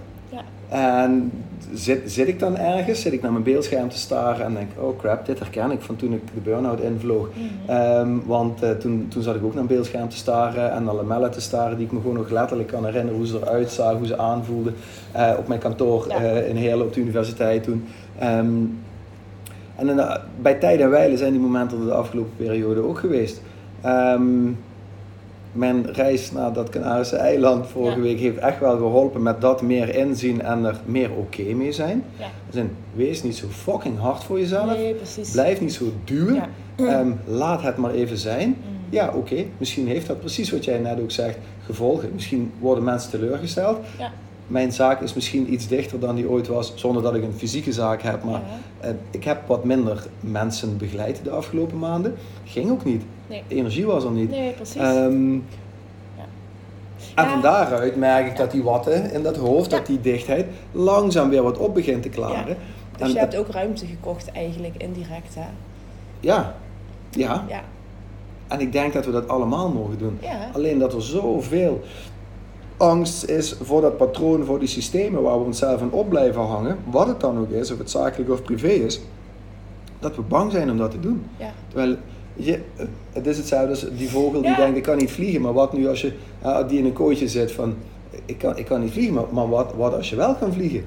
En 0.69 1.31
zit, 1.73 2.11
zit 2.11 2.27
ik 2.27 2.39
dan 2.39 2.57
ergens, 2.57 3.01
zit 3.01 3.13
ik 3.13 3.21
naar 3.21 3.31
mijn 3.31 3.43
beeldscherm 3.43 3.89
te 3.89 3.97
staren 3.97 4.45
en 4.45 4.53
denk, 4.53 4.69
oh 4.79 4.97
crap, 4.99 5.25
dit 5.25 5.39
herken 5.39 5.71
ik 5.71 5.81
van 5.81 5.95
toen 5.95 6.13
ik 6.13 6.21
de 6.33 6.39
burn-out 6.39 6.79
invloog. 6.79 7.27
Mhm. 7.33 7.69
Ehm, 7.71 8.09
want 8.25 8.61
eh, 8.63 8.71
toen, 8.71 9.05
toen 9.09 9.21
zat 9.23 9.35
ik 9.35 9.43
ook 9.43 9.53
naar 9.53 9.61
een 9.61 9.67
beeldscherm 9.67 10.09
te 10.09 10.15
staren 10.17 10.71
en 10.71 10.83
naar 10.83 10.93
lamellen 10.93 11.31
te 11.31 11.41
staren 11.41 11.77
die 11.77 11.85
ik 11.85 11.91
me 11.91 11.99
gewoon 12.01 12.15
nog 12.15 12.29
letterlijk 12.29 12.69
kan 12.69 12.85
herinneren 12.85 13.17
hoe 13.17 13.27
ze 13.27 13.39
eruit 13.41 13.71
zagen, 13.71 13.97
hoe 13.97 14.07
ze 14.07 14.17
aanvoelden. 14.17 14.75
eh, 15.11 15.31
op 15.37 15.47
mijn 15.47 15.59
kantoor 15.59 16.05
Ja. 16.09 16.15
eh, 16.15 16.49
in 16.49 16.55
Heerlen 16.55 16.85
op 16.85 16.93
de 16.93 16.99
universiteit 17.01 17.63
toen. 17.63 17.85
Ehm, 18.19 18.29
en 19.75 19.89
inderdaad, 19.89 20.21
bij 20.41 20.53
tijd 20.53 20.79
en 20.79 20.89
wijle 20.89 21.17
zijn 21.17 21.31
die 21.31 21.41
momenten 21.41 21.85
de 21.85 21.93
afgelopen 21.93 22.33
periode 22.37 22.83
ook 22.87 22.99
geweest. 22.99 23.41
Ehm, 23.81 24.47
mijn 25.51 25.91
reis 25.93 26.31
naar 26.31 26.53
dat 26.53 26.69
Canarische 26.69 27.15
eiland 27.15 27.67
vorige 27.67 27.97
Ja. 27.97 28.01
week 28.03 28.19
heeft 28.19 28.37
echt 28.37 28.59
wel 28.59 28.77
geholpen 28.77 29.23
met 29.23 29.41
dat 29.41 29.61
meer 29.61 29.95
inzien 29.95 30.41
en 30.41 30.65
er 30.65 30.79
meer 30.85 31.11
oké 31.11 31.41
mee 31.43 31.71
zijn. 31.71 32.03
Ja. 32.17 32.25
Dus 32.49 32.55
in, 32.55 32.69
wees 32.93 33.23
niet 33.23 33.35
zo 33.35 33.47
fucking 33.47 33.99
hard 33.99 34.23
voor 34.23 34.39
jezelf. 34.39 34.65
Nee, 34.77 34.93
precies. 34.93 35.31
Blijf 35.31 35.61
niet 35.61 35.73
zo 35.73 35.85
duwen. 36.03 36.35
Ja. 36.35 36.47
Ehm, 36.75 37.11
laat 37.25 37.61
het 37.61 37.77
maar 37.77 37.91
even 37.91 38.17
zijn. 38.17 38.47
Mm. 38.47 38.55
Ja, 38.89 39.13
oké. 39.15 39.45
Misschien 39.57 39.87
heeft 39.87 40.07
dat 40.07 40.19
precies 40.19 40.51
wat 40.51 40.65
jij 40.65 40.77
net 40.77 40.99
ook 41.01 41.11
zegt 41.11 41.37
gevolgen. 41.65 42.09
Misschien 42.13 42.51
worden 42.59 42.83
mensen 42.83 43.11
teleurgesteld. 43.11 43.77
Ja. 43.97 44.11
Mijn 44.47 44.71
zaak 44.71 45.01
is 45.01 45.13
misschien 45.13 45.53
iets 45.53 45.67
dichter 45.67 45.99
dan 45.99 46.15
die 46.15 46.29
ooit 46.29 46.47
was, 46.47 46.71
zonder 46.75 47.03
dat 47.03 47.15
ik 47.15 47.23
een 47.23 47.33
fysieke 47.33 47.71
zaak 47.71 48.01
heb. 48.01 48.23
Maar 48.23 48.41
eh, 48.79 48.89
ik 49.11 49.23
heb 49.23 49.47
wat 49.47 49.63
minder 49.63 50.05
mensen 50.19 50.77
begeleid 50.77 51.19
de 51.23 51.29
afgelopen 51.29 51.79
maanden. 51.79 52.15
Ging 52.43 52.71
ook 52.71 52.85
niet. 52.85 53.03
Nee. 53.29 53.43
De 53.47 53.55
energie 53.55 53.85
was 53.85 54.03
er 54.03 54.11
niet. 54.11 54.29
Nee, 54.29 54.51
precies. 54.51 54.81
Ehm, 54.81 55.33
Ja. 55.33 56.25
En 57.15 57.29
van 57.29 57.41
daaruit 57.41 57.95
merk 57.95 58.27
ik 58.27 58.37
dat 58.37 58.51
die 58.51 58.63
watten 58.63 59.11
in 59.11 59.23
dat 59.23 59.37
hoofd, 59.37 59.71
Ja. 59.71 59.77
dat 59.77 59.85
die 59.85 60.01
dichtheid, 60.01 60.45
langzaam 60.71 61.29
weer 61.29 61.43
wat 61.43 61.57
op 61.57 61.73
begint 61.73 62.01
te 62.01 62.09
klaren. 62.09 62.45
dus 62.97 63.07
En 63.07 63.13
je 63.13 63.19
hebt 63.19 63.35
ook 63.35 63.47
ruimte 63.47 63.85
gekocht 63.85 64.31
eigenlijk, 64.31 64.75
indirect, 64.77 65.35
hè? 65.35 65.45
Ja, 66.19 66.55
ja. 67.09 67.45
Ja. 67.47 67.61
En 68.47 68.59
ik 68.59 68.71
denk 68.71 68.93
dat 68.93 69.05
we 69.05 69.11
dat 69.11 69.27
allemaal 69.27 69.69
mogen 69.69 69.97
doen. 69.97 70.17
Ja. 70.21 70.49
Alleen 70.53 70.79
dat 70.79 70.93
er 70.93 71.01
zoveel 71.01 71.81
angst 72.77 73.23
is 73.25 73.55
voor 73.61 73.81
dat 73.81 73.97
patroon, 73.97 74.45
voor 74.45 74.59
die 74.59 74.67
systemen 74.67 75.21
waar 75.21 75.39
we 75.39 75.45
onszelf 75.45 75.81
aan 75.81 75.91
op 75.91 76.09
blijven 76.09 76.41
hangen, 76.41 76.77
wat 76.91 77.07
het 77.07 77.19
dan 77.19 77.37
ook 77.39 77.49
is, 77.49 77.71
of 77.71 77.77
het 77.77 77.89
zakelijk 77.89 78.31
of 78.31 78.41
privé 78.43 78.67
is, 78.67 79.01
dat 79.99 80.15
we 80.15 80.21
bang 80.21 80.51
zijn 80.51 80.71
om 80.71 80.77
dat 80.77 80.91
te 80.91 80.99
doen. 80.99 81.25
Ja. 81.37 81.51
Terwijl, 81.67 81.95
je, 82.39 82.59
het 83.13 83.27
is 83.27 83.37
hetzelfde 83.37 83.69
als 83.69 83.85
die 83.97 84.09
vogel 84.09 84.41
die 84.41 84.49
Ja. 84.49 84.55
denkt, 84.55 84.77
ik 84.77 84.83
kan 84.83 84.97
niet 84.97 85.11
vliegen, 85.11 85.41
maar 85.41 85.53
wat 85.53 85.73
nu 85.73 85.87
als 85.87 86.01
je, 86.01 86.13
die 86.67 86.77
in 86.79 86.85
een 86.85 86.93
kooitje 86.93 87.27
zit 87.27 87.51
van, 87.51 87.75
ik 88.25 88.37
kan, 88.37 88.57
ik 88.57 88.65
kan 88.65 88.81
niet 88.81 88.91
vliegen, 88.91 89.13
maar, 89.13 89.25
maar 89.31 89.49
wat, 89.49 89.73
wat 89.73 89.93
als 89.93 90.09
je 90.09 90.15
wel 90.15 90.35
kan 90.35 90.53
vliegen? 90.53 90.85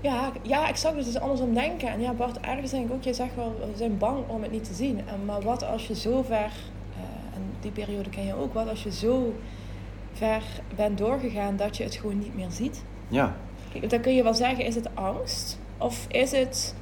Ja, 0.00 0.32
ja, 0.42 0.68
ik 0.68 0.76
zag 0.76 0.94
dus 0.94 1.06
eens 1.06 1.20
andersom 1.20 1.54
denken. 1.54 1.88
En 1.88 2.00
ja, 2.00 2.12
Bart, 2.12 2.40
ergens 2.40 2.70
denk 2.70 2.86
ik 2.86 2.92
ook, 2.92 3.02
jij 3.02 3.12
zegt 3.12 3.34
wel, 3.36 3.54
we 3.72 3.78
zijn 3.78 3.98
bang 3.98 4.18
om 4.26 4.42
het 4.42 4.52
niet 4.52 4.64
te 4.64 4.74
zien. 4.74 4.98
En, 4.98 5.24
maar 5.24 5.40
wat 5.42 5.64
als 5.64 5.86
je 5.86 5.94
zo 5.94 6.22
ver, 6.22 6.36
eh, 6.94 7.36
en 7.36 7.42
die 7.60 7.70
periode 7.70 8.08
ken 8.10 8.24
je 8.26 8.34
ook, 8.36 8.54
wat 8.54 8.68
als 8.68 8.82
je 8.82 8.92
zo 8.92 9.34
ver 10.12 10.42
bent 10.76 10.98
doorgegaan 10.98 11.56
dat 11.56 11.76
je 11.76 11.84
het 11.84 11.94
gewoon 11.94 12.18
niet 12.18 12.34
meer 12.36 12.50
ziet? 12.50 12.82
Ja, 13.08 13.36
Kijk, 13.72 13.90
dan 13.90 14.00
kun 14.00 14.14
je 14.14 14.22
wel 14.22 14.34
zeggen, 14.34 14.64
is 14.64 14.74
het 14.74 14.88
angst? 14.94 15.58
Of 15.78 16.06
is 16.08 16.30
het... 16.30 16.74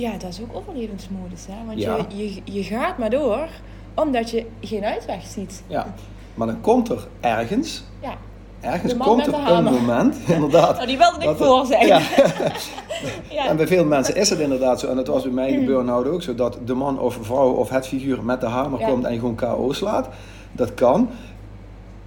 Ja, 0.00 0.10
dat 0.18 0.28
is 0.30 0.40
ook 0.40 0.56
overlevingsmodus, 0.56 1.46
hè? 1.48 1.66
Want 1.66 1.78
Ja. 1.80 1.96
je, 2.08 2.34
je, 2.34 2.40
je 2.44 2.62
gaat 2.62 2.98
maar 2.98 3.10
door, 3.10 3.48
omdat 3.94 4.30
je 4.30 4.46
geen 4.60 4.84
uitweg 4.84 5.22
ziet. 5.26 5.62
ja. 5.66 5.94
Maar 6.34 6.46
dan 6.46 6.60
komt 6.60 6.88
er 6.88 7.06
ergens, 7.20 7.84
Ja. 8.02 8.14
ergens 8.60 8.92
De 8.92 8.98
komt 8.98 9.26
er 9.26 9.32
de 9.32 9.38
een 9.52 9.64
moment, 9.64 10.16
inderdaad. 10.26 10.74
Nou, 10.74 10.86
die 10.86 10.98
wilde 10.98 11.16
ik 11.20 11.28
er- 11.28 11.36
voor 11.36 11.66
zijn. 11.66 11.86
Ja. 11.86 12.00
Ja. 13.30 13.46
En 13.48 13.56
bij 13.56 13.66
veel 13.66 13.84
mensen 13.84 14.16
is 14.16 14.30
het 14.30 14.38
inderdaad 14.38 14.80
zo. 14.80 14.86
En 14.88 14.96
dat 14.96 15.06
was 15.06 15.22
bij 15.22 15.32
mij 15.32 15.52
Mm. 15.52 15.58
in 15.58 15.66
burn-out 15.66 16.06
ook 16.08 16.22
zo. 16.22 16.34
Dat 16.34 16.58
de 16.64 16.74
man 16.74 16.98
of 16.98 17.18
vrouw 17.22 17.50
of 17.52 17.68
het 17.68 17.86
figuur 17.86 18.24
met 18.24 18.40
de 18.40 18.46
hamer 18.46 18.80
Ja. 18.80 18.88
komt 18.88 19.04
en 19.04 19.12
je 19.12 19.18
gewoon 19.18 19.34
KO 19.34 19.72
slaat. 19.72 20.08
Dat 20.52 20.74
kan. 20.74 21.08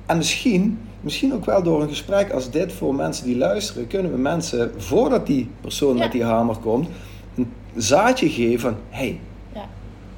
En 0.05 0.17
misschien, 0.17 0.79
misschien 1.01 1.33
ook 1.33 1.45
wel 1.45 1.63
door 1.63 1.81
een 1.81 1.87
gesprek 1.89 2.31
als 2.31 2.49
dit 2.49 2.73
voor 2.73 2.95
mensen 2.95 3.25
die 3.25 3.37
luisteren, 3.37 3.87
kunnen 3.87 4.11
we 4.11 4.17
mensen, 4.17 4.71
voordat 4.77 5.27
die 5.27 5.49
persoon 5.61 5.95
Ja. 5.97 6.03
met 6.03 6.11
die 6.11 6.23
hamer 6.23 6.55
komt, 6.57 6.87
zaadje 7.75 8.29
geven 8.29 8.59
van, 8.59 8.75
hey, 8.89 9.19
Ja. 9.53 9.65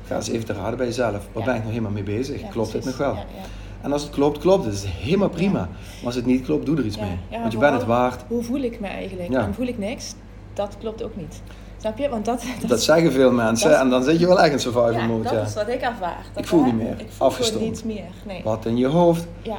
ga 0.08 0.16
eens 0.16 0.30
even 0.30 0.46
te 0.46 0.54
raden 0.54 0.78
bij 0.78 0.86
jezelf. 0.86 1.12
Waar 1.12 1.22
Ja. 1.34 1.44
ben 1.46 1.56
ik 1.56 1.62
nog 1.62 1.70
helemaal 1.72 1.92
mee 1.92 2.04
bezig? 2.04 2.42
Klopt 2.50 2.72
dit 2.72 2.86
nog 2.86 2.96
precies. 2.96 2.98
wel? 2.98 3.14
Ja, 3.14 3.20
ja. 3.42 3.46
En 3.82 3.92
als 3.92 4.02
het 4.02 4.12
klopt, 4.12 4.38
klopt 4.38 4.64
het. 4.66 4.74
Dat 4.74 4.84
is 4.84 4.90
helemaal 4.90 5.30
prima. 5.30 5.60
Maar 5.60 5.70
als 6.06 6.16
het 6.16 6.26
niet 6.26 6.46
klopt, 6.46 6.66
doe 6.66 6.78
er 6.78 6.86
iets 6.86 6.98
mee. 7.00 7.18
Want 7.40 7.52
je 7.52 7.58
bent 7.58 7.74
het 7.74 7.86
waard. 7.86 8.24
Hoe 8.28 8.44
voel 8.44 8.62
ik 8.62 8.80
me 8.80 8.88
eigenlijk? 8.88 9.34
En 9.34 9.54
voel 9.54 9.68
ik 9.68 9.78
niks? 9.78 10.14
Dat 10.54 10.76
klopt 10.80 11.04
ook 11.04 11.16
niet. 11.16 11.42
Snap 11.78 11.98
je? 11.98 12.10
Want 12.10 12.26
dat, 12.26 12.44
dat, 12.60 12.70
Dat 12.70 12.82
zeggen 12.84 13.12
veel 13.12 13.32
mensen. 13.32 13.70
dat 13.70 13.80
en 13.80 13.90
dan 13.90 14.04
zit 14.04 14.20
je 14.20 14.28
wel 14.28 14.42
echt 14.42 14.52
in 14.52 14.60
survival 14.60 14.92
ja, 14.92 15.06
mode. 15.06 15.24
dat 15.24 15.32
Ja. 15.32 15.42
is 15.42 15.54
wat 15.54 15.68
ik 15.68 15.82
ervaar. 15.82 16.26
Dat 16.34 16.44
Ik 16.44 16.50
voel 16.50 16.64
niet 16.64 16.76
meer. 16.76 16.96
Ik 17.00 17.08
voel 17.10 17.60
niets 17.60 17.84
meer. 17.84 18.04
Nee. 18.26 18.42
Wat 18.44 18.66
in 18.66 18.78
je 18.78 18.88
hoofd. 18.88 19.28
Ja, 19.42 19.58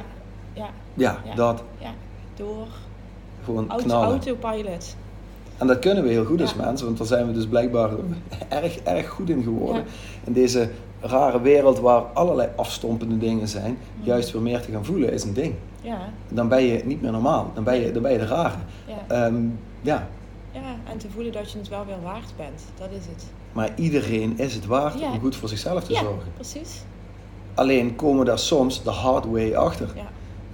ja, 0.53 0.67
Ja, 0.93 1.17
Ja. 1.25 1.35
dat. 1.35 1.63
ja. 1.77 1.89
Door 2.35 2.67
Gewoon 3.43 3.69
auto, 3.69 3.85
knallen. 3.85 4.07
autopilot. 4.07 4.95
En 5.57 5.67
dat 5.67 5.79
kunnen 5.79 6.03
we 6.03 6.09
heel 6.09 6.25
goed 6.25 6.41
als 6.41 6.53
Ja. 6.57 6.65
mensen, 6.65 6.85
want 6.85 6.97
daar 6.97 7.07
zijn 7.07 7.27
we 7.27 7.33
dus 7.33 7.47
blijkbaar 7.47 7.89
erg, 8.49 8.77
erg 8.77 9.09
goed 9.09 9.29
in 9.29 9.43
geworden. 9.43 9.81
Ja. 9.83 9.89
In 10.23 10.33
deze 10.33 10.69
rare 11.01 11.41
wereld 11.41 11.79
waar 11.79 12.01
allerlei 12.01 12.49
afstompende 12.55 13.17
dingen 13.17 13.47
zijn, 13.47 13.77
juist 14.01 14.31
weer 14.31 14.41
meer 14.41 14.61
te 14.61 14.71
gaan 14.71 14.85
voelen 14.85 15.11
is 15.13 15.23
een 15.23 15.33
ding. 15.33 15.53
Ja, 15.81 15.97
Dan 16.29 16.47
ben 16.47 16.63
je 16.63 16.81
niet 16.85 17.01
meer 17.01 17.11
normaal, 17.11 17.51
dan 17.53 17.63
ben 17.63 17.79
je, 17.81 17.91
dan 17.91 18.01
ben 18.01 18.11
je 18.11 18.17
de 18.17 18.25
rare. 18.25 18.55
ja. 18.87 19.25
Ehm, 19.25 19.35
ja, 19.81 20.07
ja, 20.51 20.61
en 20.91 20.97
te 20.97 21.07
voelen 21.09 21.31
dat 21.31 21.51
je 21.51 21.57
het 21.57 21.67
wel 21.69 21.85
weer 21.85 22.01
waard 22.03 22.33
bent. 22.37 22.61
Dat 22.77 22.89
is 22.91 23.05
het. 23.05 23.25
maar 23.51 23.69
iedereen 23.75 24.37
is 24.39 24.53
het 24.53 24.65
waard 24.65 24.99
Ja. 24.99 25.11
om 25.11 25.19
goed 25.19 25.35
voor 25.35 25.49
zichzelf 25.49 25.83
te 25.83 25.93
Ja, 25.93 25.99
zorgen. 25.99 26.31
precies. 26.35 26.81
Alleen 27.53 27.95
komen 27.95 28.25
daar 28.25 28.39
soms 28.39 28.83
de 28.83 28.89
hard 28.89 29.25
way 29.25 29.53
achter. 29.55 29.89
Ja, 29.95 30.01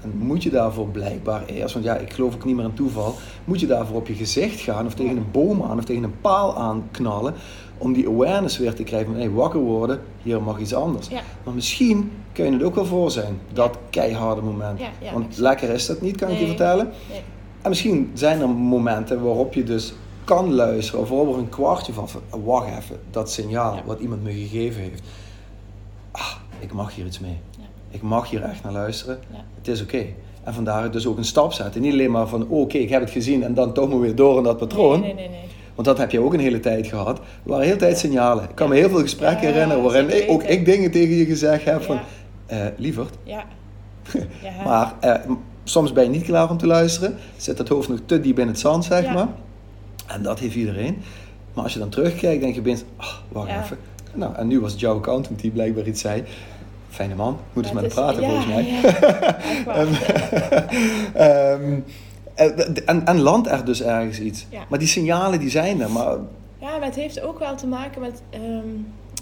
En 0.03 0.13
moet 0.17 0.43
je 0.43 0.49
daarvoor 0.49 0.87
blijkbaar 0.87 1.45
eerst, 1.45 1.73
want 1.73 1.85
ja, 1.85 1.95
ik 1.95 2.13
geloof 2.13 2.33
ook 2.33 2.45
niet 2.45 2.55
meer 2.55 2.65
in 2.65 2.73
toeval, 2.73 3.15
moet 3.43 3.59
je 3.59 3.67
daarvoor 3.67 3.97
op 3.97 4.07
je 4.07 4.13
gezicht 4.13 4.59
gaan 4.59 4.85
of 4.85 4.93
tegen 4.93 5.17
een 5.17 5.31
boom 5.31 5.63
aan 5.63 5.77
of 5.77 5.85
tegen 5.85 6.03
een 6.03 6.21
paal 6.21 6.57
aan 6.57 6.83
knallen 6.91 7.33
om 7.77 7.93
die 7.93 8.07
awareness 8.07 8.57
weer 8.57 8.73
te 8.73 8.83
krijgen 8.83 9.11
van 9.11 9.19
hey, 9.19 9.29
wakker 9.29 9.59
worden, 9.59 10.01
hier 10.21 10.41
mag 10.41 10.59
iets 10.59 10.73
anders. 10.73 11.07
Ja. 11.07 11.21
Maar 11.43 11.53
misschien 11.53 12.11
kun 12.31 12.45
je 12.45 12.51
het 12.51 12.63
ook 12.63 12.75
wel 12.75 12.85
voor 12.85 13.11
zijn, 13.11 13.39
dat 13.53 13.77
keiharde 13.89 14.41
moment. 14.41 14.79
Ja, 14.79 14.89
ja, 15.01 15.13
want 15.13 15.37
lekker 15.37 15.69
is 15.69 15.85
dat 15.85 16.01
niet, 16.01 16.17
kan 16.17 16.29
ik 16.29 16.39
je 16.39 16.47
vertellen. 16.47 16.89
nee. 17.09 17.21
En 17.61 17.69
misschien 17.69 18.11
zijn 18.13 18.41
er 18.41 18.49
momenten 18.49 19.23
waarop 19.23 19.53
je 19.53 19.63
dus 19.63 19.93
kan 20.23 20.53
luisteren 20.53 21.01
of 21.01 21.09
waarop 21.09 21.33
er 21.33 21.39
een 21.39 21.49
kwartje 21.49 21.93
van, 21.93 22.07
wacht 22.43 22.67
even, 22.67 22.99
dat 23.11 23.31
signaal 23.31 23.79
wat 23.85 23.99
iemand 23.99 24.23
me 24.23 24.31
gegeven 24.31 24.81
heeft. 24.81 25.01
Ah, 26.11 26.33
ik 26.59 26.73
mag 26.73 26.95
hier 26.95 27.05
iets 27.05 27.19
mee. 27.19 27.37
Ik 27.93 28.01
mag 28.01 28.29
hier 28.29 28.41
echt 28.41 28.63
naar 28.63 28.71
luisteren. 28.71 29.19
Ja. 29.31 29.43
Het 29.57 29.67
is 29.67 29.81
oké. 29.81 30.05
En 30.43 30.53
vandaar 30.53 30.91
dus 30.91 31.07
ook 31.07 31.17
een 31.17 31.25
stap 31.25 31.53
zetten. 31.53 31.81
Niet 31.81 31.93
alleen 31.93 32.11
maar 32.11 32.27
van, 32.27 32.47
oh, 32.47 32.59
oké, 32.59 32.77
ik 32.77 32.89
heb 32.89 33.01
het 33.01 33.09
gezien 33.09 33.43
en 33.43 33.53
dan 33.53 33.73
toch 33.73 33.89
maar 33.89 33.99
weer 33.99 34.15
door 34.15 34.37
in 34.37 34.43
dat 34.43 34.57
patroon. 34.57 34.99
Nee, 34.99 35.13
nee, 35.13 35.29
nee. 35.29 35.39
Want 35.75 35.87
dat 35.87 35.97
heb 35.97 36.11
je 36.11 36.19
ook 36.19 36.33
een 36.33 36.39
hele 36.39 36.59
tijd 36.59 36.87
gehad. 36.87 37.17
Er 37.17 37.23
waren 37.43 37.61
de 37.61 37.67
hele 37.67 37.79
tijd 37.79 37.97
signalen. 37.97 38.43
Ik 38.43 38.55
kan 38.55 38.69
me 38.69 38.75
heel 38.75 38.89
veel 38.89 38.99
gesprekken 38.99 39.47
herinneren 39.47 39.83
waarin 39.83 40.17
ik, 40.17 40.31
ook 40.31 40.43
ik 40.43 40.65
dingen 40.65 40.91
tegen 40.91 41.15
je 41.15 41.25
gezegd 41.25 41.65
heb 41.65 41.81
van... 41.81 41.99
Eh 42.45 42.65
lieverd, 42.77 43.17
Ja. 43.23 43.43
ja. 44.43 44.63
maar 44.65 44.93
eh, 44.99 45.31
soms 45.63 45.91
ben 45.91 46.03
je 46.03 46.09
niet 46.09 46.23
klaar 46.23 46.49
om 46.49 46.57
te 46.57 46.67
luisteren. 46.67 47.17
Zit 47.37 47.57
het 47.57 47.69
hoofd 47.69 47.89
nog 47.89 47.99
te 48.05 48.19
diep 48.19 48.39
in 48.39 48.47
het 48.47 48.59
zand, 48.59 48.85
zeg 48.85 49.13
maar. 49.13 49.27
En 50.07 50.23
dat 50.23 50.39
heeft 50.39 50.55
iedereen. 50.55 51.01
Maar 51.53 51.63
als 51.63 51.73
je 51.73 51.79
dan 51.79 51.89
terugkijkt, 51.89 52.41
denk 52.41 52.53
je 52.53 52.59
opeens... 52.59 52.83
Oh, 52.99 53.13
wacht 53.29 53.49
even. 53.63 53.77
Nou, 54.13 54.35
en 54.35 54.47
nu 54.47 54.59
was 54.59 54.71
het 54.71 54.79
jouw 54.79 54.95
accountant 54.95 55.39
die 55.39 55.51
blijkbaar 55.51 55.87
iets 55.87 56.01
zei. 56.01 56.23
Fijne 56.93 57.15
man, 57.15 57.37
moet 57.53 57.63
eens 57.63 57.73
met 57.73 57.83
hem 57.83 57.91
praten 57.93 58.21
ja, 58.21 58.27
volgens 58.27 58.47
mij. 58.47 58.63
ja. 58.65 59.85
Ehm, 61.53 61.79
en, 62.33 62.85
en, 62.85 63.05
en 63.05 63.19
landt 63.19 63.47
er 63.47 63.65
dus 63.65 63.81
ergens 63.81 64.19
iets. 64.19 64.45
Ja. 64.49 64.63
Maar 64.69 64.79
die 64.79 64.87
signalen 64.87 65.39
die 65.39 65.49
zijn 65.49 65.81
er. 65.81 65.91
Maar 65.91 66.17
Ja, 66.59 66.77
maar 66.77 66.83
het 66.85 66.95
heeft 66.95 67.21
ook 67.21 67.39
wel 67.39 67.55
te 67.55 67.67
maken 67.67 68.01
met. 68.01 68.21
ehm, 68.29 68.67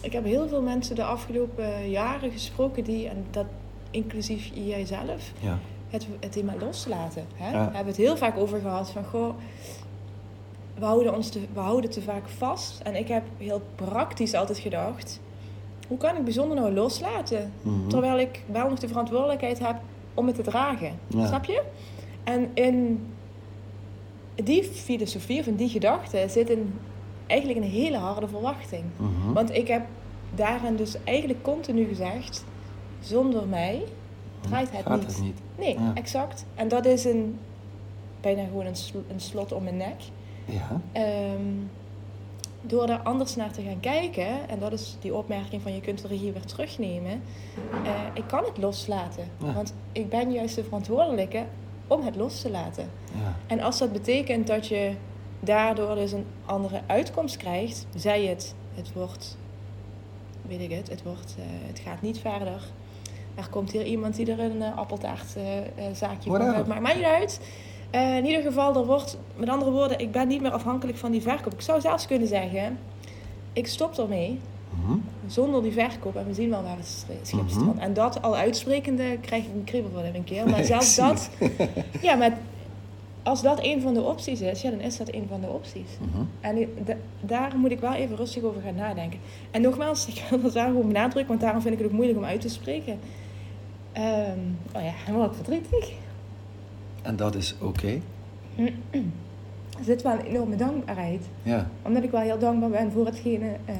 ik 0.01 0.13
heb 0.13 0.25
heel 0.25 0.47
veel 0.47 0.61
mensen 0.61 0.95
de 0.95 1.03
afgelopen 1.03 1.89
jaren 1.89 2.31
gesproken 2.31 2.83
die, 2.83 3.07
en 3.09 3.25
dat 3.31 3.45
inclusief 3.91 4.49
jijzelf, 4.53 5.31
ja, 5.39 5.57
het, 5.89 6.07
het 6.19 6.31
thema 6.31 6.53
loslaten. 6.59 7.25
Hè? 7.35 7.51
We 7.51 7.57
hebben 7.57 7.85
het 7.85 7.97
heel 7.97 8.17
vaak 8.17 8.37
over 8.37 8.59
gehad 8.61 8.89
van 8.91 9.03
goh. 9.03 9.33
We 10.77 10.85
houden, 10.85 11.15
ons 11.15 11.29
te, 11.29 11.39
we 11.53 11.59
houden 11.59 11.89
te 11.89 12.01
vaak 12.01 12.29
vast. 12.37 12.79
En 12.83 12.95
ik 12.95 13.07
heb 13.07 13.23
heel 13.37 13.61
praktisch 13.75 14.33
altijd 14.33 14.57
gedacht: 14.57 15.19
hoe 15.91 15.99
kan 15.99 16.17
ik 16.17 16.23
bijzonder 16.23 16.57
nou 16.57 16.73
loslaten? 16.73 17.51
Mhm. 17.61 17.87
Terwijl 17.87 18.19
ik 18.19 18.43
wel 18.51 18.69
nog 18.69 18.79
de 18.79 18.87
verantwoordelijkheid 18.87 19.59
heb 19.59 19.75
om 20.13 20.27
het 20.27 20.35
te 20.35 20.41
dragen. 20.41 20.99
Ja. 21.07 21.27
Snap 21.27 21.45
je? 21.45 21.61
En 22.23 22.49
in 22.53 23.05
die 24.35 24.63
filosofie 24.63 25.39
of 25.39 25.45
in 25.47 25.55
die 25.55 25.69
gedachte 25.69 26.25
zit 26.29 26.49
een, 26.49 26.73
eigenlijk 27.27 27.59
een 27.59 27.69
hele 27.71 27.97
harde 27.97 28.27
verwachting. 28.27 28.83
Mhm. 28.97 29.33
Want 29.33 29.55
ik 29.55 29.67
heb 29.67 29.85
daarin 30.35 30.75
dus 30.75 30.95
eigenlijk 31.03 31.41
continu 31.43 31.85
gezegd: 31.85 32.45
zonder 32.99 33.47
mij 33.47 33.83
draait 34.39 34.71
het 34.71 34.89
niet. 34.89 35.05
het 35.05 35.21
niet. 35.21 35.39
Nee, 35.57 35.73
Ja. 35.79 35.91
exact. 35.93 36.45
En 36.55 36.67
dat 36.67 36.85
is 36.85 37.05
een, 37.05 37.39
bijna 38.21 38.43
gewoon 38.43 38.65
een, 38.65 38.75
sl- 38.75 38.97
een 39.11 39.19
slot 39.19 39.51
om 39.51 39.63
mijn 39.63 39.77
nek. 39.77 40.01
Ja, 40.45 40.81
Ehm, 40.91 41.41
door 42.61 42.87
er 42.89 42.99
anders 43.03 43.35
naar 43.35 43.51
te 43.51 43.61
gaan 43.61 43.79
kijken, 43.79 44.49
en 44.49 44.59
dat 44.59 44.71
is 44.71 44.97
die 44.99 45.15
opmerking 45.15 45.61
van 45.61 45.73
je 45.73 45.81
kunt 45.81 46.01
de 46.01 46.07
regie 46.07 46.31
weer 46.31 46.45
terugnemen. 46.45 47.21
eh, 47.83 47.91
ik 48.13 48.23
kan 48.27 48.43
het 48.43 48.57
loslaten. 48.57 49.23
Ja. 49.37 49.53
Want 49.53 49.73
ik 49.91 50.09
ben 50.09 50.31
juist 50.31 50.55
de 50.55 50.63
verantwoordelijke 50.63 51.43
om 51.87 52.05
het 52.05 52.15
los 52.15 52.41
te 52.41 52.49
laten. 52.49 52.89
ja, 53.13 53.35
En 53.47 53.59
als 53.59 53.77
dat 53.77 53.91
betekent 53.91 54.47
dat 54.47 54.67
je 54.67 54.93
daardoor 55.39 55.95
dus 55.95 56.11
een 56.11 56.25
andere 56.45 56.81
uitkomst 56.87 57.37
krijgt, 57.37 57.85
zij 57.95 58.25
het, 58.25 58.55
het 58.73 58.93
wordt, 58.93 59.37
weet 60.47 60.59
ik 60.61 60.71
het, 60.71 60.89
het, 60.89 61.03
wordt, 61.03 61.35
eh, 61.37 61.43
het 61.67 61.79
gaat 61.79 62.01
niet 62.01 62.19
verder. 62.19 62.61
Er 63.35 63.49
komt 63.49 63.71
hier 63.71 63.85
iemand 63.85 64.15
die 64.15 64.31
er 64.31 64.39
een 64.39 64.55
uh, 64.57 64.77
appeltaartzaakje 64.77 66.29
van 66.29 66.31
Whatever. 66.31 66.53
gaat 66.55 66.67
maken. 66.67 66.83
Maakt 66.83 66.95
niet 66.95 67.05
uit. 67.05 67.39
Eh, 67.91 68.17
in 68.17 68.25
ieder 68.25 68.41
geval, 68.41 68.75
er 68.75 68.85
wordt, 68.85 69.17
met 69.35 69.49
andere 69.49 69.71
woorden, 69.71 69.99
ik 69.99 70.11
ben 70.11 70.27
niet 70.27 70.41
meer 70.41 70.51
afhankelijk 70.51 70.97
van 70.97 71.11
die 71.11 71.21
verkoop. 71.21 71.53
Ik 71.53 71.61
zou 71.61 71.81
zelfs 71.81 72.07
kunnen 72.07 72.27
zeggen, 72.27 72.77
ik 73.53 73.67
stop 73.67 73.97
ermee 73.97 74.39
Mhm. 74.85 74.97
zonder 75.27 75.61
die 75.63 75.71
verkoop 75.71 76.15
en 76.15 76.25
we 76.27 76.33
zien 76.33 76.49
wel 76.49 76.63
waar 76.63 76.77
het 76.77 77.05
schip 77.21 77.49
strandt. 77.49 77.79
En 77.79 77.93
dat 77.93 78.21
al 78.21 78.35
uitsprekende 78.35 79.17
krijg 79.21 79.43
ik 79.43 79.49
een 79.53 79.63
kriebel 79.63 79.91
van 79.93 80.03
een 80.15 80.23
keer. 80.23 80.45
Maar 80.49 80.63
zelfs 80.63 80.95
dat, 80.95 81.29
ja, 82.01 82.15
maar 82.15 82.37
als 83.23 83.41
dat 83.41 83.59
een 83.61 83.81
van 83.81 83.93
de 83.93 84.01
opties 84.01 84.41
is, 84.41 84.61
ja, 84.61 84.69
dan 84.69 84.79
is 84.79 84.97
dat 84.97 85.13
een 85.13 85.25
van 85.29 85.41
de 85.41 85.47
opties. 85.47 85.89
Mhm. 85.99 86.23
En 86.41 86.67
daar 87.21 87.53
moet 87.57 87.71
ik 87.71 87.79
wel 87.79 87.93
even 87.93 88.15
rustig 88.15 88.43
over 88.43 88.61
gaan 88.61 88.75
nadenken. 88.75 89.19
En 89.51 89.61
nogmaals, 89.61 90.07
ik 90.15 90.23
wil 90.29 90.41
dat 90.41 90.53
daar 90.53 90.67
gewoon 90.67 90.87
benadrukken, 90.87 91.27
want 91.27 91.41
daarom 91.41 91.61
vind 91.61 91.73
ik 91.73 91.79
het 91.79 91.87
ook 91.89 91.95
moeilijk 91.95 92.17
om 92.19 92.25
uit 92.25 92.41
te 92.41 92.49
spreken. 92.49 92.99
Ehm, 93.91 94.39
oh 94.75 94.81
ja, 94.81 94.91
helemaal 95.05 95.33
verdrietig. 95.33 95.91
En 97.01 97.15
dat 97.15 97.35
is 97.35 97.55
oké. 97.61 97.99
Er 99.77 99.83
zit 99.87 100.01
wel 100.01 100.11
een 100.11 100.25
enorme 100.25 100.55
dankbaarheid. 100.55 101.21
Ja, 101.43 101.69
Omdat 101.81 102.03
ik 102.03 102.11
wel 102.11 102.21
heel 102.21 102.39
dankbaar 102.39 102.69
ben 102.69 102.91
voor 102.91 103.05
hetgene. 103.05 103.45
eh, 103.65 103.75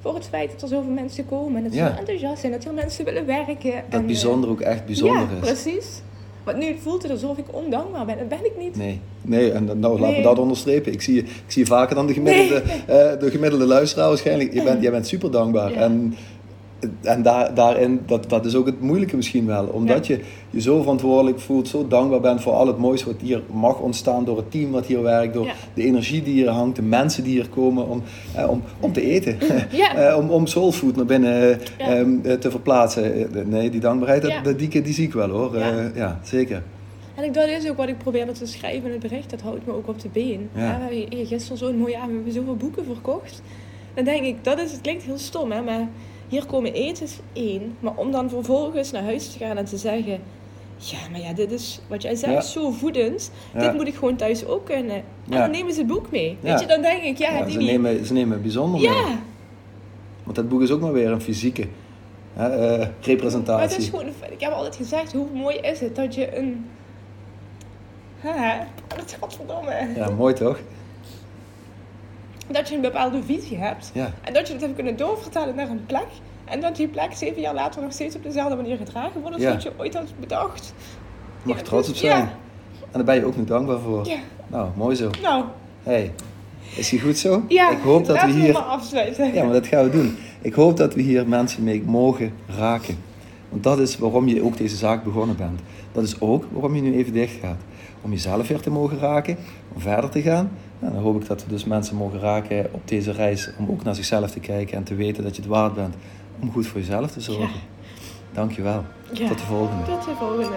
voor 0.00 0.14
het 0.14 0.26
feit 0.26 0.50
dat 0.50 0.62
er 0.62 0.68
zoveel 0.68 0.90
mensen 0.92 1.26
komen. 1.26 1.56
En 1.56 1.62
dat 1.62 1.72
ze 1.72 1.78
Ja. 1.78 1.88
heel 1.88 1.98
enthousiast 1.98 2.40
zijn. 2.40 2.52
Dat 2.52 2.64
er 2.64 2.74
mensen 2.74 3.04
willen 3.04 3.26
werken. 3.26 3.72
dat 3.90 4.00
en, 4.00 4.06
bijzonder 4.06 4.50
ook 4.50 4.60
echt 4.60 4.86
bijzonder 4.86 5.28
ja, 5.30 5.34
is. 5.42 5.52
precies. 5.52 6.02
Want 6.44 6.56
nu 6.58 6.76
voelt 6.78 7.02
het 7.02 7.10
alsof 7.10 7.38
ik 7.38 7.44
ondankbaar 7.50 8.04
ben. 8.06 8.18
Dat 8.18 8.28
ben 8.28 8.44
ik 8.44 8.52
niet. 8.58 8.76
Nee, 8.76 9.00
nee, 9.22 9.52
en 9.52 9.64
nou, 9.64 10.00
laten 10.00 10.16
we 10.16 10.22
dat 10.22 10.38
onderstrepen. 10.38 10.92
Ik 10.92 11.02
zie, 11.02 11.14
je, 11.14 11.20
ik 11.22 11.42
zie 11.46 11.66
vaker 11.66 11.94
dan 11.94 12.06
de 12.06 12.12
gemiddelde, 12.12 12.60
eh, 12.62 13.20
de 13.20 13.30
gemiddelde 13.30 13.66
luisteraar 13.66 14.08
waarschijnlijk. 14.08 14.52
Je 14.52 14.62
bent, 14.62 14.82
jij 14.86 14.90
bent 14.90 15.06
super 15.06 15.30
dankbaar. 15.30 15.70
Ja. 15.70 15.76
En, 15.76 16.14
en 17.02 17.22
daar, 17.22 17.54
daarin, 17.54 18.00
dat, 18.06 18.28
dat 18.28 18.44
is 18.46 18.54
ook 18.54 18.66
het 18.66 18.80
moeilijke 18.80 19.16
misschien 19.16 19.46
wel. 19.46 19.66
Omdat 19.66 20.06
je 20.06 20.20
je 20.50 20.60
zo 20.60 20.80
verantwoordelijk 20.80 21.40
voelt, 21.40 21.68
zo 21.68 21.88
dankbaar 21.88 22.20
bent 22.20 22.42
voor 22.42 22.52
al 22.52 22.66
het 22.66 22.78
moois 22.78 23.04
wat 23.04 23.14
hier 23.20 23.42
mag 23.52 23.78
ontstaan 23.78 24.24
door 24.24 24.36
het 24.36 24.50
team 24.50 24.70
wat 24.70 24.86
hier 24.86 25.02
werkt, 25.02 25.34
door 25.34 25.44
Ja. 25.44 25.52
de 25.74 25.82
energie 25.82 26.22
die 26.22 26.32
hier 26.32 26.48
hangt, 26.48 26.76
de 26.76 26.82
mensen 26.82 27.24
die 27.24 27.32
hier 27.32 27.48
komen 27.48 27.88
om, 27.88 28.02
eh, 28.34 28.50
om, 28.50 28.62
om 28.80 28.92
te 28.92 29.02
eten. 29.02 29.38
Ja. 29.70 29.90
Eh, 30.02 30.16
om, 30.16 30.30
om 30.30 30.46
soulfood 30.46 30.96
naar 30.96 31.04
binnen 31.04 31.60
eh, 31.78 31.98
ehm, 31.98 32.10
eh, 32.22 32.32
te 32.34 32.50
verplaatsen. 32.50 33.30
Nee, 33.48 33.70
die 33.70 33.80
dankbaarheid, 33.80 34.22
Ja. 34.26 34.28
dat, 34.34 34.44
dat, 34.44 34.58
die, 34.58 34.82
die 34.82 34.94
zie 34.94 35.06
ik 35.06 35.12
wel 35.12 35.28
hoor. 35.28 35.58
Ja. 35.58 35.90
Ja 35.94 36.20
zeker. 36.22 36.62
En 37.14 37.24
ik, 37.24 37.34
dat 37.34 37.48
is 37.48 37.68
ook 37.70 37.76
wat 37.76 37.88
ik 37.88 37.98
probeerde 37.98 38.32
te 38.32 38.46
schrijven 38.46 38.84
in 38.84 38.90
het 38.92 39.00
bericht. 39.00 39.30
Dat 39.30 39.40
houdt 39.40 39.66
me 39.66 39.72
ook 39.72 39.88
op 39.88 40.00
de 40.00 40.08
been. 40.12 40.48
Ja. 40.54 40.78
We 40.88 40.94
hebben 41.06 41.26
gisteren 41.26 41.58
zo'n 41.58 41.76
mooie 41.76 41.96
avond. 41.96 42.08
We 42.10 42.14
hebben 42.14 42.32
zoveel 42.32 42.56
boeken 42.56 42.84
verkocht. 42.84 43.42
Dan 43.94 44.04
denk 44.04 44.24
ik, 44.24 44.44
dat 44.44 44.58
is, 44.58 44.72
het 44.72 44.80
klinkt 44.80 45.02
heel 45.02 45.18
stom 45.18 45.52
hè. 45.52 45.62
Maar 45.62 45.88
hier 46.32 46.46
komen 46.46 46.72
eten 46.72 47.04
is 47.04 47.18
één. 47.32 47.76
Maar 47.80 47.92
om 47.96 48.10
dan 48.10 48.28
vervolgens 48.30 48.90
naar 48.90 49.02
huis 49.02 49.32
te 49.32 49.38
gaan 49.38 49.56
en 49.56 49.64
te 49.64 49.76
zeggen... 49.76 50.20
Ja, 50.76 50.98
maar 51.10 51.20
ja, 51.20 51.32
dit 51.32 51.52
is 51.52 51.80
wat 51.88 52.02
jij 52.02 52.14
zegt, 52.14 52.32
Ja. 52.32 52.40
zo 52.40 52.70
voedend. 52.70 53.30
Ja. 53.54 53.60
Dit 53.60 53.74
moet 53.74 53.86
ik 53.86 53.94
gewoon 53.94 54.16
thuis 54.16 54.46
ook 54.46 54.64
kunnen. 54.64 54.96
En 54.96 55.04
Ja. 55.24 55.38
dan 55.38 55.50
nemen 55.50 55.72
ze 55.72 55.78
het 55.78 55.88
boek 55.88 56.10
mee. 56.10 56.36
Weet 56.40 56.60
je, 56.60 56.66
dan 56.66 56.82
denk 56.82 57.02
ik, 57.02 57.18
ja, 57.18 57.42
die 57.42 57.52
ze, 57.52 57.58
nemen, 57.58 58.06
ze 58.06 58.12
nemen 58.12 58.42
bijzonder 58.42 58.80
mee. 58.80 58.90
Ja, 58.90 59.18
Want 60.24 60.36
dat 60.36 60.48
boek 60.48 60.62
is 60.62 60.70
ook 60.70 60.80
maar 60.80 60.92
weer 60.92 61.10
een 61.10 61.20
fysieke 61.20 61.66
hè, 62.32 62.48
eh, 62.48 62.78
maar 62.78 62.90
representatie. 63.00 63.68
het 63.68 63.78
is 63.78 63.88
gewoon... 63.88 64.06
Ik 64.30 64.40
heb 64.40 64.52
altijd 64.52 64.76
gezegd, 64.76 65.12
hoe 65.12 65.26
mooi 65.34 65.56
is 65.56 65.80
het 65.80 65.96
dat 65.96 66.14
je 66.14 66.36
een... 66.38 66.66
Ha, 68.20 68.66
dat 68.88 69.04
is 69.06 69.16
godverdomme. 69.20 69.88
Ja, 69.96 70.10
mooi 70.10 70.34
toch? 70.34 70.58
Dat 72.50 72.68
je 72.68 72.74
een 72.74 72.80
bepaalde 72.80 73.22
visie 73.22 73.56
hebt. 73.58 73.90
Ja, 73.94 74.10
En 74.22 74.32
dat 74.32 74.46
je 74.46 74.52
dat 74.52 74.62
hebt 74.62 74.74
kunnen 74.74 74.96
doorvertalen 74.96 75.54
naar 75.54 75.68
een 75.68 75.86
plek. 75.86 76.06
En 76.44 76.60
dat 76.60 76.76
die 76.76 76.88
plek 76.88 77.12
zeven 77.14 77.40
jaar 77.40 77.54
later 77.54 77.82
nog 77.82 77.92
steeds 77.92 78.16
op 78.16 78.22
dezelfde 78.22 78.56
manier 78.56 78.76
gedragen 78.76 79.20
wordt 79.20 79.34
als 79.34 79.44
Ja. 79.44 79.52
wat 79.52 79.62
je 79.62 79.72
ooit 79.76 79.94
had 79.94 80.12
bedacht. 80.20 80.74
je 81.42 81.48
mag 81.48 81.56
Ja, 81.58 81.62
trots 81.62 81.88
op 81.88 81.94
dus- 81.94 82.02
zijn. 82.02 82.20
En 82.80 82.88
daar 82.92 83.04
ben 83.04 83.14
je 83.14 83.24
ook 83.24 83.36
nog 83.36 83.46
dankbaar 83.46 83.78
voor. 83.78 84.06
Nou, 84.46 84.68
mooi 84.76 84.96
zo. 84.96 85.10
nou, 85.22 85.44
Hey, 85.82 86.12
is 86.76 86.88
die 86.88 87.00
goed 87.00 87.18
zo? 87.18 87.42
ja. 87.48 87.70
Ik 87.70 87.78
hoop 87.82 88.06
dat 88.06 88.22
we 88.24 88.30
hier... 88.30 88.58
afsluiten. 88.58 89.34
Ja, 89.34 89.44
maar 89.44 89.52
dat 89.52 89.66
gaan 89.66 89.84
we 89.84 89.90
doen. 89.90 90.16
Ik 90.40 90.54
hoop 90.54 90.76
dat 90.76 90.94
we 90.94 91.02
hier 91.02 91.28
mensen 91.28 91.62
mee 91.64 91.82
mogen 91.86 92.32
raken. 92.58 92.96
Want 93.48 93.62
dat 93.62 93.78
is 93.78 93.98
waarom 93.98 94.28
je 94.28 94.42
ook 94.42 94.56
deze 94.56 94.76
zaak 94.76 95.04
begonnen 95.04 95.36
bent. 95.36 95.60
Dat 95.92 96.02
is 96.04 96.20
ook 96.20 96.44
waarom 96.50 96.74
je 96.74 96.82
nu 96.82 96.94
even 96.96 97.12
dicht 97.12 97.34
gaat. 97.40 97.56
Om 98.02 98.10
jezelf 98.10 98.48
weer 98.48 98.60
te 98.60 98.70
mogen 98.70 98.98
raken, 98.98 99.36
om 99.74 99.80
verder 99.80 100.10
te 100.10 100.22
gaan. 100.22 100.50
Nou, 100.78 100.92
dan 100.92 101.02
hoop 101.02 101.22
ik 101.22 101.28
dat 101.28 101.44
we 101.44 101.50
dus 101.50 101.64
mensen 101.64 101.96
mogen 101.96 102.20
raken 102.20 102.66
op 102.70 102.88
deze 102.88 103.12
reis. 103.12 103.50
Om 103.58 103.70
ook 103.70 103.82
naar 103.82 103.94
zichzelf 103.94 104.30
te 104.30 104.40
kijken 104.40 104.76
en 104.76 104.82
te 104.82 104.94
weten 104.94 105.22
dat 105.22 105.36
je 105.36 105.42
het 105.42 105.50
waard 105.50 105.74
bent. 105.74 105.94
Om 106.40 106.52
goed 106.52 106.66
voor 106.66 106.80
jezelf 106.80 107.10
te 107.10 107.20
zorgen. 107.20 107.46
Ja. 107.46 108.00
Dankjewel. 108.32 108.84
Ja. 109.12 109.28
Tot 109.28 109.38
de 109.38 109.44
volgende. 109.44 109.84
Tot 109.84 110.04
de 110.04 110.14
volgende. 110.18 110.56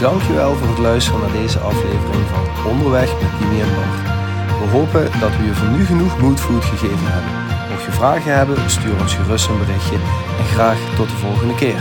Dankjewel 0.00 0.54
voor 0.54 0.68
het 0.68 0.78
luisteren 0.78 1.20
naar 1.20 1.32
deze 1.32 1.58
aflevering 1.58 2.26
van 2.26 2.70
Onderweg 2.70 3.20
met 3.22 3.30
Dimi 3.38 3.60
en 3.60 3.74
Bart. 3.74 4.12
We 4.60 4.66
hopen 4.78 5.20
dat 5.20 5.36
we 5.36 5.44
je 5.44 5.54
voor 5.54 5.68
nu 5.68 5.84
genoeg 5.84 6.20
moodfood 6.20 6.64
gegeven 6.64 7.12
hebben. 7.12 7.32
Mocht 7.70 7.84
je 7.84 7.92
vragen 7.92 8.36
hebben, 8.36 8.70
stuur 8.70 9.00
ons 9.00 9.14
gerust 9.14 9.48
een 9.48 9.58
berichtje 9.58 9.96
en 10.38 10.44
graag 10.44 10.96
tot 10.96 11.08
de 11.08 11.16
volgende 11.16 11.54
keer. 11.54 11.80